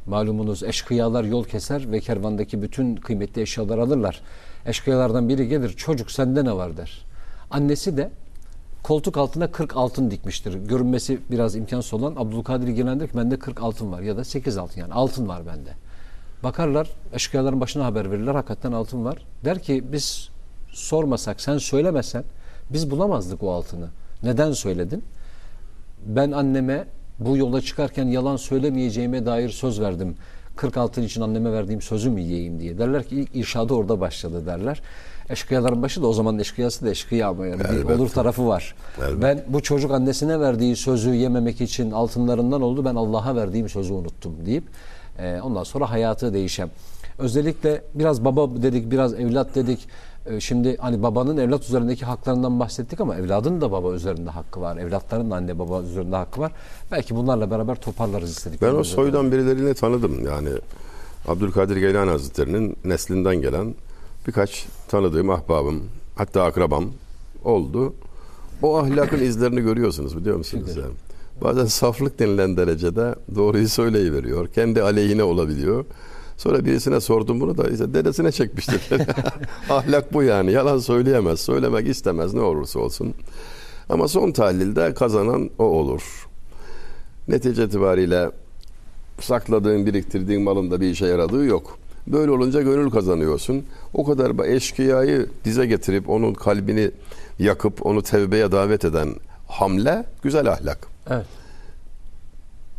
malumunuz 0.05 0.63
eşkıyalar 0.63 1.23
yol 1.23 1.45
keser 1.45 1.91
ve 1.91 1.99
kervandaki 1.99 2.61
bütün 2.61 2.95
kıymetli 2.95 3.41
eşyaları 3.41 3.81
alırlar. 3.81 4.21
Eşkıyalardan 4.65 5.29
biri 5.29 5.47
gelir 5.47 5.69
çocuk 5.69 6.11
sende 6.11 6.45
ne 6.45 6.55
var? 6.55 6.77
der 6.77 7.08
annesi 7.51 7.97
de 7.97 8.09
koltuk 8.83 9.17
altına 9.17 9.51
40 9.51 9.77
altın 9.77 10.11
dikmiştir. 10.11 10.53
Görünmesi 10.53 11.19
biraz 11.31 11.55
imkansız 11.55 11.93
olan 11.93 12.15
Abdülkadir 12.15 12.67
Gelen 12.67 12.99
der 12.99 13.07
ki 13.07 13.17
bende 13.17 13.39
40 13.39 13.61
altın 13.61 13.91
var 13.91 14.01
ya 14.01 14.17
da 14.17 14.23
8 14.23 14.57
altın 14.57 14.81
yani 14.81 14.93
altın 14.93 15.27
var 15.27 15.45
bende. 15.45 15.69
Bakarlar 16.43 16.89
eşkıyaların 17.13 17.61
başına 17.61 17.85
haber 17.85 18.11
verirler 18.11 18.35
hakikaten 18.35 18.71
altın 18.71 19.05
var. 19.05 19.17
Der 19.45 19.59
ki 19.59 19.83
biz 19.91 20.29
sormasak 20.71 21.41
sen 21.41 21.57
söylemesen 21.57 22.23
biz 22.69 22.91
bulamazdık 22.91 23.43
o 23.43 23.51
altını. 23.51 23.87
Neden 24.23 24.51
söyledin? 24.51 25.03
Ben 26.05 26.31
anneme 26.31 26.85
bu 27.19 27.37
yola 27.37 27.61
çıkarken 27.61 28.05
yalan 28.05 28.35
söylemeyeceğime 28.35 29.25
dair 29.25 29.49
söz 29.49 29.81
verdim. 29.81 30.15
40 30.55 30.77
altın 30.77 31.03
için 31.03 31.21
anneme 31.21 31.51
verdiğim 31.51 31.81
sözü 31.81 32.09
mü 32.09 32.21
yiyeyim 32.21 32.59
diye. 32.59 32.77
Derler 32.77 33.03
ki 33.03 33.15
ilk 33.15 33.35
irşadı 33.35 33.73
orada 33.73 33.99
başladı 33.99 34.45
derler. 34.45 34.81
Eşkıyaların 35.29 35.81
başı 35.81 36.01
da 36.01 36.07
o 36.07 36.13
zaman 36.13 36.39
eşkıyası 36.39 36.85
da 36.85 36.89
eşkıya 36.89 37.29
ama 37.29 37.47
yani 37.47 37.59
bir 37.59 37.95
olur 37.95 38.09
tarafı 38.09 38.47
var. 38.47 38.75
Elbette. 38.97 39.21
Ben 39.21 39.43
bu 39.47 39.61
çocuk 39.61 39.91
annesine 39.91 40.39
verdiği 40.39 40.75
sözü 40.75 41.09
yememek 41.09 41.61
için 41.61 41.91
altınlarından 41.91 42.61
oldu. 42.61 42.85
Ben 42.85 42.95
Allah'a 42.95 43.35
verdiğim 43.35 43.69
sözü 43.69 43.93
unuttum 43.93 44.33
deyip 44.45 44.63
e, 45.19 45.41
ondan 45.41 45.63
sonra 45.63 45.91
hayatı 45.91 46.33
değişen. 46.33 46.69
Özellikle 47.17 47.81
biraz 47.95 48.25
baba 48.25 48.61
dedik, 48.61 48.91
biraz 48.91 49.13
evlat 49.13 49.55
dedik. 49.55 49.87
E, 50.25 50.39
şimdi 50.39 50.77
hani 50.77 51.03
babanın 51.03 51.37
evlat 51.37 51.63
üzerindeki 51.63 52.05
haklarından 52.05 52.59
bahsettik 52.59 53.01
ama 53.01 53.15
evladın 53.15 53.61
da 53.61 53.71
baba 53.71 53.93
üzerinde 53.93 54.29
hakkı 54.29 54.61
var. 54.61 54.77
Evlatların 54.77 55.31
da 55.31 55.35
anne 55.35 55.59
baba 55.59 55.81
üzerinde 55.81 56.15
hakkı 56.15 56.41
var. 56.41 56.51
Belki 56.91 57.15
bunlarla 57.15 57.51
beraber 57.51 57.75
toparlarız 57.75 58.29
istedik. 58.29 58.61
ben 58.61 58.75
o 58.75 58.83
soydan 58.83 59.31
birilerini 59.31 59.73
tanıdım 59.73 60.25
yani 60.25 60.49
Abdülkadir 61.27 61.77
Geylan 61.77 62.07
Hazretleri'nin 62.07 62.77
neslinden 62.85 63.41
gelen 63.41 63.75
birkaç 64.27 64.67
tanıdığım 64.87 65.29
ahbabım 65.29 65.83
hatta 66.15 66.43
akrabam 66.43 66.85
oldu 67.43 67.93
o 68.61 68.77
ahlakın 68.77 69.19
izlerini 69.19 69.61
görüyorsunuz 69.61 70.17
biliyor 70.17 70.37
musunuz 70.37 70.75
yani? 70.77 70.93
Bazen 71.41 71.65
saflık 71.65 72.19
denilen 72.19 72.57
derecede 72.57 73.15
doğruyu 73.35 73.69
söyleyiveriyor. 73.69 74.47
Kendi 74.47 74.81
aleyhine 74.83 75.23
olabiliyor. 75.23 75.85
Sonra 76.37 76.65
birisine 76.65 77.01
sordum 77.01 77.39
bunu 77.39 77.57
da 77.57 77.69
işte 77.69 77.93
dedesine 77.93 78.31
çekmiştir. 78.31 78.81
Ahlak 79.69 80.13
bu 80.13 80.23
yani. 80.23 80.51
Yalan 80.51 80.77
söyleyemez. 80.77 81.39
Söylemek 81.39 81.87
istemez 81.87 82.33
ne 82.33 82.41
olursa 82.41 82.79
olsun. 82.79 83.13
Ama 83.89 84.07
son 84.07 84.31
tahlilde 84.31 84.93
kazanan 84.93 85.49
o 85.59 85.63
olur. 85.63 86.27
Netice 87.27 87.63
itibariyle 87.63 88.31
sakladığın, 89.19 89.85
biriktirdiğin 89.85 90.41
malında 90.41 90.81
bir 90.81 90.89
işe 90.89 91.05
yaradığı 91.05 91.45
yok. 91.45 91.77
Böyle 92.09 92.31
olunca 92.31 92.61
gönül 92.61 92.89
kazanıyorsun. 92.89 93.65
O 93.93 94.05
kadar 94.05 94.45
eşkıyayı 94.45 95.29
dize 95.45 95.65
getirip 95.65 96.09
onun 96.09 96.33
kalbini 96.33 96.91
yakıp 97.39 97.85
onu 97.85 98.01
tevbeye 98.01 98.51
davet 98.51 98.85
eden 98.85 99.15
hamle 99.47 100.05
güzel 100.23 100.51
ahlak. 100.51 100.87
Evet. 101.09 101.25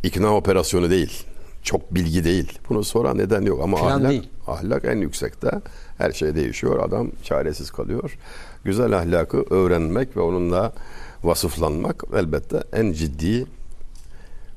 İkna 0.02 0.36
operasyonu 0.36 0.90
değil. 0.90 1.24
Çok 1.62 1.94
bilgi 1.94 2.24
değil. 2.24 2.58
Bunu 2.68 2.84
soran 2.84 3.18
neden 3.18 3.42
yok 3.42 3.60
ama 3.62 3.76
Plan 3.76 3.90
ahlak, 3.90 4.10
değil. 4.10 4.28
ahlak 4.46 4.84
en 4.84 4.96
yüksekte. 4.96 5.50
Her 5.98 6.12
şey 6.12 6.34
değişiyor. 6.34 6.84
Adam 6.88 7.08
çaresiz 7.22 7.70
kalıyor. 7.70 8.18
Güzel 8.64 8.98
ahlakı 8.98 9.44
öğrenmek 9.50 10.16
ve 10.16 10.20
onunla 10.20 10.72
vasıflanmak 11.22 12.04
elbette 12.16 12.62
en 12.72 12.92
ciddi 12.92 13.46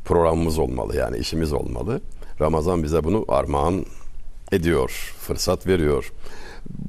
programımız 0.06 0.60
olmalı. 0.60 0.96
Yani 0.96 1.18
işimiz 1.18 1.54
olmalı. 1.54 2.02
Ramazan 2.42 2.84
bize 2.84 3.04
bunu 3.04 3.26
armağan 3.28 3.86
ediyor, 4.54 5.14
fırsat 5.20 5.68
veriyor. 5.68 6.12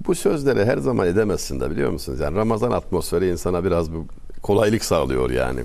Bu 0.06 0.14
sözleri 0.14 0.64
her 0.64 0.78
zaman 0.78 1.06
edemezsin 1.06 1.60
de 1.60 1.70
biliyor 1.70 1.90
musunuz? 1.90 2.20
Yani 2.20 2.36
Ramazan 2.36 2.70
atmosferi 2.70 3.30
insana 3.30 3.64
biraz 3.64 3.92
bu 3.92 4.06
kolaylık 4.42 4.84
sağlıyor 4.84 5.30
yani. 5.30 5.60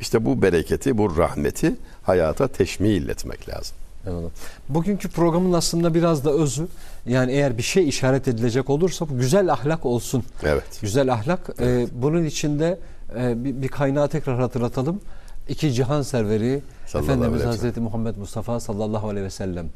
İşte 0.00 0.24
bu 0.24 0.42
bereketi, 0.42 0.98
bu 0.98 1.16
rahmeti 1.16 1.76
hayata 2.02 2.48
teşmil 2.48 3.08
etmek 3.08 3.48
lazım. 3.48 3.76
Eyvallah. 4.06 4.28
Bugünkü 4.68 5.08
programın 5.08 5.52
aslında 5.52 5.94
biraz 5.94 6.24
da 6.24 6.30
özü 6.30 6.66
yani 7.06 7.32
eğer 7.32 7.58
bir 7.58 7.62
şey 7.62 7.88
işaret 7.88 8.28
edilecek 8.28 8.70
olursa 8.70 9.08
bu 9.08 9.18
güzel 9.18 9.52
ahlak 9.52 9.86
olsun. 9.86 10.24
Evet. 10.42 10.78
Güzel 10.80 11.12
ahlak. 11.12 11.50
Ee, 11.60 11.86
bunun 11.92 12.24
içinde 12.24 12.78
e, 13.18 13.44
bir, 13.44 13.62
bir 13.62 13.68
kaynağı 13.68 14.08
tekrar 14.08 14.38
hatırlatalım. 14.40 15.00
İki 15.48 15.72
cihan 15.72 16.02
serveri 16.02 16.62
Sallallahu 16.86 17.12
Efendimiz 17.12 17.44
Hazreti 17.44 17.80
Muhammed 17.80 18.16
Mustafa 18.16 18.60
sallallahu 18.60 19.08
aleyhi 19.08 19.26
ve 19.26 19.30
sellem 19.30 19.66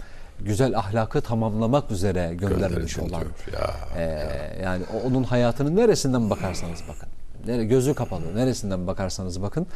güzel 0.44 0.78
ahlakı 0.78 1.20
tamamlamak 1.20 1.90
üzere 1.90 2.34
Gönderildi 2.34 3.00
olan. 3.00 3.22
Ya, 3.52 3.70
Ee, 3.96 4.28
yani 4.64 4.84
o- 4.94 5.06
onun 5.08 5.22
hayatının 5.24 5.76
neresinden 5.76 6.30
bakarsanız 6.30 6.80
bakın. 6.88 7.08
Nere, 7.46 7.64
gözü 7.64 7.94
kapalı. 7.94 8.36
Neresinden 8.36 8.86
bakarsanız 8.86 9.42
bakın. 9.42 9.66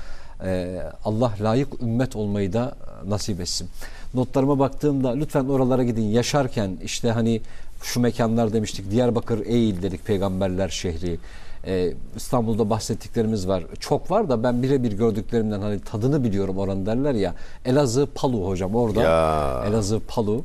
ee, 0.45 0.83
Allah 1.05 1.33
layık 1.41 1.83
ümmet 1.83 2.17
olmayı 2.17 2.53
da 2.53 2.75
nasip 3.07 3.41
etsin. 3.41 3.69
Notlarıma 4.15 4.59
baktığımda 4.59 5.11
lütfen 5.11 5.45
oralara 5.45 5.83
gidin. 5.85 6.03
Yaşarken 6.03 6.77
işte 6.85 7.11
hani 7.11 7.41
şu 7.83 8.01
mekanlar 8.01 8.53
demiştik. 8.53 8.91
Diyarbakır 8.91 9.47
Eğil 9.47 9.83
dedik 9.83 10.07
peygamberler 10.07 10.69
şehri. 10.69 11.19
Ee, 11.67 11.95
İstanbul'da 12.17 12.71
bahsettiklerimiz 12.71 13.49
var. 13.49 13.65
Çok 13.81 14.11
var 14.11 14.29
da 14.29 14.43
ben 14.43 14.63
birebir 14.63 14.93
gördüklerimden 14.93 15.61
hani 15.61 15.81
tadını 15.81 16.25
biliyorum 16.25 16.59
oranın 16.59 16.87
derler 16.87 17.15
ya. 17.15 17.35
Elazığ 17.65 18.09
Palu 18.15 18.47
hocam 18.49 18.75
orada. 18.75 19.03
Ya. 19.03 19.65
Elazığ 19.69 20.01
Palu. 20.01 20.45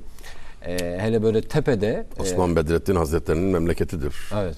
Ee, 0.65 0.97
hele 0.99 1.23
böyle 1.23 1.41
tepede. 1.41 2.05
e, 2.17 2.21
Osman 2.21 2.55
Bedrettin 2.55 2.95
Hazretleri'nin 2.95 3.45
memleketidir. 3.45 4.15
evet. 4.35 4.57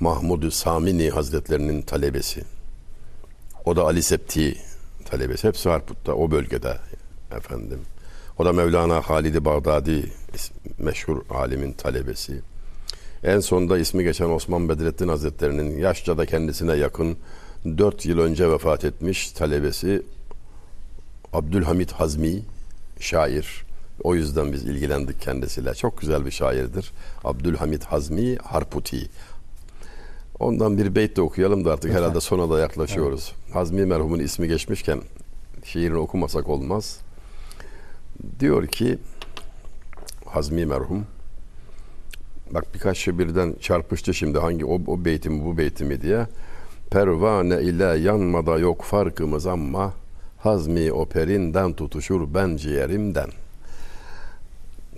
Mahmud 0.01 0.51
Samini 0.51 1.11
Hazretlerinin 1.11 1.83
talebesi. 1.83 2.43
O 3.65 3.77
da 3.77 3.85
Ali 3.85 4.03
Septi 4.03 4.57
talebesi. 5.05 5.49
Hepsi 5.49 5.69
Harput'ta 5.69 6.13
o 6.15 6.31
bölgede 6.31 6.77
efendim. 7.37 7.81
O 8.39 8.45
da 8.45 8.53
Mevlana 8.53 9.01
Halid-i 9.01 9.45
Bağdadi 9.45 10.13
meşhur 10.79 11.23
alimin 11.31 11.73
talebesi. 11.73 12.41
En 13.25 13.41
sonda 13.41 13.79
ismi 13.79 14.05
geçen 14.05 14.31
Osman 14.31 14.69
Bedrettin 14.69 15.09
Hazretlerinin 15.09 15.79
yaşça 15.79 16.19
da 16.19 16.27
kendisine 16.27 16.75
yakın 16.75 17.17
4 17.65 18.07
yıl 18.07 18.19
önce 18.19 18.51
vefat 18.51 18.85
etmiş 18.85 19.31
talebesi 19.31 20.03
Abdülhamit 21.33 21.93
Hazmi 21.93 22.43
şair. 23.01 23.67
O 24.03 24.15
yüzden 24.15 24.53
biz 24.53 24.65
ilgilendik 24.65 25.21
kendisiyle. 25.21 25.75
Çok 25.75 26.01
güzel 26.01 26.27
bir 26.27 26.31
şairdir. 26.31 26.93
Abdülhamit 27.25 27.85
Hazmi 27.85 28.37
Harputi. 28.37 29.09
Ondan 30.39 30.79
bir 30.79 30.95
beyt 30.95 31.17
de 31.17 31.23
okuyalım 31.23 31.65
da 31.65 31.73
artık 31.73 31.93
herhalde 31.93 32.21
sona 32.21 32.51
da 32.51 32.61
yaklaşıyoruz. 32.61 33.33
Hazmi 33.53 33.87
merhumun 33.87 34.19
ismi 34.19 34.49
geçmişken 34.49 35.01
şiirini 35.65 35.99
okumasak 35.99 36.49
olmaz. 36.49 37.06
Diyor 38.41 38.67
ki 38.67 38.99
Hazmi 40.27 40.67
merhum 40.67 41.07
bak 42.51 42.65
birkaç 42.75 42.99
şey 42.99 43.19
birden 43.19 43.55
çarpıştı 43.61 44.15
şimdi 44.15 44.39
hangi 44.39 44.65
o, 44.65 44.75
o 44.87 45.05
beyti 45.05 45.31
mi 45.31 45.45
bu 45.45 45.59
beyti 45.59 45.85
mi 45.85 46.03
diye. 46.03 46.27
Pervane 46.91 47.63
ile 47.63 47.85
yanmada 47.85 48.59
yok 48.59 48.83
farkımız 48.83 49.47
ama 49.47 49.93
Hazmi 50.39 50.93
o 50.93 51.07
perinden 51.07 51.73
tutuşur 51.73 52.35
ben 52.35 52.57
ciğerimden. 52.57 53.31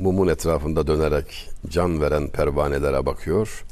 Mumun 0.01 0.29
etrafında 0.29 0.87
dönerek 0.87 1.51
can 1.69 2.01
veren 2.01 2.29
pervanelere 2.29 3.07
bakıyor. 3.07 3.65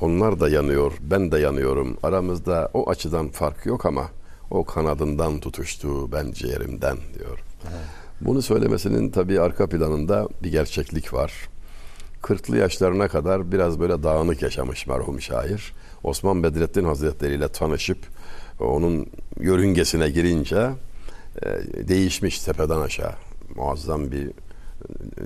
Onlar 0.00 0.40
da 0.40 0.48
yanıyor, 0.48 0.92
ben 1.00 1.32
de 1.32 1.38
yanıyorum. 1.38 1.96
Aramızda 2.02 2.70
o 2.74 2.90
açıdan 2.90 3.28
fark 3.28 3.66
yok 3.66 3.86
ama 3.86 4.08
o 4.50 4.64
kanadından 4.64 5.40
tutuştu 5.40 6.12
ben 6.12 6.32
ciğerimden 6.32 6.96
diyor. 7.18 7.38
Bunu 8.24 8.42
söylemesinin 8.42 9.10
tabii 9.10 9.40
arka 9.40 9.68
planında 9.68 10.28
bir 10.42 10.52
gerçeklik 10.52 11.14
var. 11.14 11.32
40'lı 12.22 12.56
yaşlarına 12.56 13.08
kadar 13.08 13.52
biraz 13.52 13.80
böyle 13.80 14.02
dağınık 14.02 14.42
yaşamış 14.42 14.86
merhum 14.86 15.20
şair. 15.20 15.72
Osman 16.02 16.42
Bedrettin 16.42 16.84
Hazretleri 16.84 17.34
ile 17.34 17.48
tanışıp 17.48 17.98
onun 18.60 19.06
yörüngesine 19.40 20.10
girince 20.10 20.70
e, 21.42 21.48
değişmiş 21.88 22.38
tepeden 22.38 22.80
aşağı. 22.80 23.12
Muazzam 23.56 24.10
bir 24.10 24.30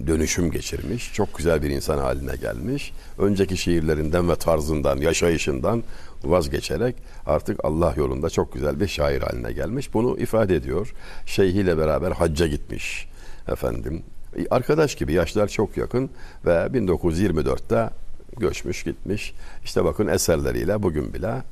dönüşüm 0.07 0.51
geçirmiş. 0.51 1.13
Çok 1.13 1.35
güzel 1.37 1.63
bir 1.63 1.71
insan 1.71 1.99
haline 1.99 2.37
gelmiş. 2.37 2.93
Önceki 3.19 3.57
şiirlerinden 3.57 4.29
ve 4.29 4.37
tarzından, 4.37 4.97
yaşayışından 4.97 5.83
vazgeçerek 6.31 6.97
artık 7.27 7.65
Allah 7.65 7.95
yolunda 7.97 8.31
çok 8.31 8.53
güzel 8.53 8.81
bir 8.81 8.89
şair 8.89 9.23
haline 9.23 9.53
gelmiş. 9.53 9.95
Bunu 9.95 10.19
ifade 10.19 10.57
ediyor. 10.57 10.95
Şeyhiyle 11.27 11.79
beraber 11.79 12.13
hacca 12.13 12.47
gitmiş 12.47 13.09
efendim. 13.49 14.03
Arkadaş 14.51 14.95
gibi 14.95 15.13
yaşlar 15.13 15.49
çok 15.49 15.77
yakın 15.77 16.11
ve 16.47 16.51
1924'te 16.51 17.91
göçmüş 18.39 18.83
gitmiş. 18.83 19.35
İşte 19.65 19.85
bakın 19.85 20.07
eserleriyle 20.07 20.83
bugün 20.83 21.15
bile 21.15 21.43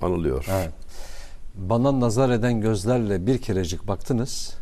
anılıyor. 0.00 0.46
Evet. 0.50 0.72
Bana 1.54 2.00
nazar 2.00 2.30
eden 2.30 2.60
gözlerle 2.60 3.26
bir 3.26 3.38
kerecik 3.38 3.88
baktınız. 3.88 4.54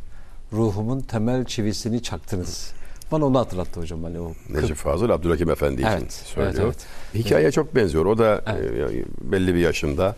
Ruhumun 0.53 1.01
temel 1.01 1.45
çivisini 1.45 2.03
çaktınız. 2.03 2.73
Bana 3.13 3.25
onu 3.27 3.39
hatırlattı 3.39 3.81
hocam. 3.81 4.03
Hani 4.05 4.21
o 4.21 4.33
Necip 4.51 4.77
Fazıl 4.77 5.11
Abdülhakim 5.11 5.51
Efendi 5.51 5.81
için 5.83 5.91
Evet, 5.91 6.13
söylüyor. 6.13 6.65
evet, 6.65 6.87
Hikaye 7.15 7.51
çok 7.51 7.75
benziyor. 7.75 8.07
O 8.07 8.19
da 8.19 8.43
e, 8.47 9.33
belli 9.33 9.55
bir 9.55 9.61
yaşında 9.61 10.17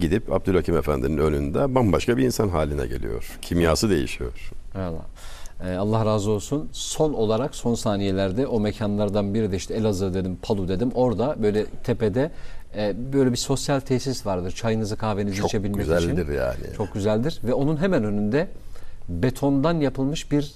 gidip 0.00 0.32
Abdülhakim 0.32 0.76
Efendi'nin 0.76 1.18
önünde 1.18 1.74
bambaşka 1.74 2.16
bir 2.16 2.24
insan 2.24 2.48
haline 2.48 2.86
geliyor. 2.86 3.38
Kimyası 3.42 3.90
değişiyor. 3.90 4.50
Allah. 4.74 5.06
Ee, 5.64 5.74
Allah 5.76 6.06
razı 6.06 6.30
olsun. 6.30 6.68
Son 6.72 7.12
olarak 7.12 7.54
son 7.54 7.74
saniyelerde 7.74 8.46
o 8.46 8.60
mekanlardan 8.60 9.34
biri 9.34 9.52
de 9.52 9.56
işte 9.56 9.74
Elazığ 9.74 10.14
dedim, 10.14 10.38
Palu 10.42 10.68
dedim. 10.68 10.90
Orada 10.94 11.36
böyle 11.42 11.66
tepede 11.84 12.30
e, 12.76 13.12
böyle 13.12 13.32
bir 13.32 13.36
sosyal 13.36 13.80
tesis 13.80 14.26
vardır. 14.26 14.50
Çayınızı 14.50 14.96
kahvenizi 14.96 15.36
Çok 15.36 15.48
içebilmek 15.48 15.86
için. 15.86 15.94
güzeldir 15.94 16.28
yani. 16.34 16.76
Çok 16.76 16.94
güzeldir. 16.94 17.40
Ve 17.44 17.54
onun 17.54 17.76
hemen 17.76 18.04
önünde 18.04 18.48
betondan 19.08 19.74
yapılmış 19.80 20.32
bir 20.32 20.52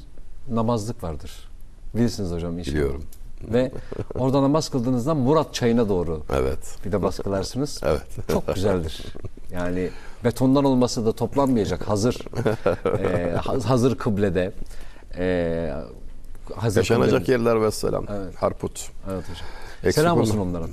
namazlık 0.51 1.03
vardır. 1.05 1.31
Bilirsiniz 1.95 2.31
hocam 2.33 2.59
inşallah. 2.59 2.75
Biliyorum. 2.77 3.03
Ve 3.43 3.73
orada 4.15 4.43
namaz 4.43 4.69
kıldığınızda 4.69 5.15
Murat 5.15 5.55
çayına 5.55 5.89
doğru 5.89 6.23
Evet. 6.33 6.77
bir 6.85 6.93
de 6.93 7.03
baskılarsınız. 7.03 7.81
Evet. 7.85 8.03
Çok 8.33 8.55
güzeldir. 8.55 9.05
Yani 9.53 9.91
betondan 10.25 10.65
olması 10.65 11.07
da 11.07 11.13
toplanmayacak. 11.13 11.89
Hazır 11.89 12.19
e, 13.05 13.37
ha- 13.37 13.55
hazır 13.71 13.99
kıblede 13.99 14.53
e, 15.19 15.75
hazır 16.57 16.81
Yaşanacak 16.81 17.21
kıblede- 17.27 17.33
yerler 17.33 17.63
ve 17.63 17.71
selam. 17.71 18.05
Evet. 18.17 18.35
Harput. 18.37 18.91
Evet 19.13 19.23
hocam. 19.23 19.47
Eksik 19.85 19.95
Selam 19.95 20.21
olsun 20.21 20.39
olma. 20.39 20.51
onlara. 20.59 20.67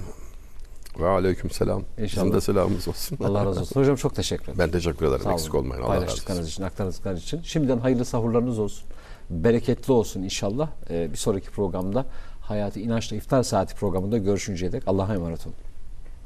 Ve 1.00 1.08
aleyküm 1.08 1.50
selam. 1.50 1.82
İnşallah. 1.98 2.24
Bizim 2.26 2.38
de 2.38 2.42
selamımız 2.42 2.88
olsun. 2.88 3.18
Allah 3.24 3.46
razı 3.46 3.60
olsun. 3.62 3.80
Hocam 3.82 3.96
çok 3.96 4.16
teşekkür 4.16 4.44
ederim. 4.44 4.60
Ben 4.60 4.72
teşekkür 4.72 5.06
ederim. 5.06 5.22
Sağ 5.24 5.34
Eksik 5.34 5.56
olun. 5.56 5.64
olmayın. 5.64 5.82
Allah 5.84 5.90
razı 5.92 6.00
Paylaştıklarınız 6.00 6.46
olsun. 6.46 6.54
için, 6.54 6.64
aktardıklarınız 6.64 7.24
için. 7.24 7.42
Şimdiden 7.42 7.78
hayırlı 7.78 8.06
sahurlarınız 8.06 8.60
olsun. 8.60 8.84
Bereketli 9.30 9.94
olsun 9.94 10.22
inşallah. 10.22 10.70
Ee, 10.90 11.12
bir 11.12 11.18
sonraki 11.18 11.50
programda 11.50 12.06
Hayatı 12.42 12.80
İnançla 12.80 13.16
İftar 13.16 13.44
Saati 13.44 13.76
programında 13.76 14.18
görüşünceye 14.18 14.72
dek 14.72 14.84
Allah'a 14.88 15.14
emanet 15.14 15.48
olun. 15.48 15.56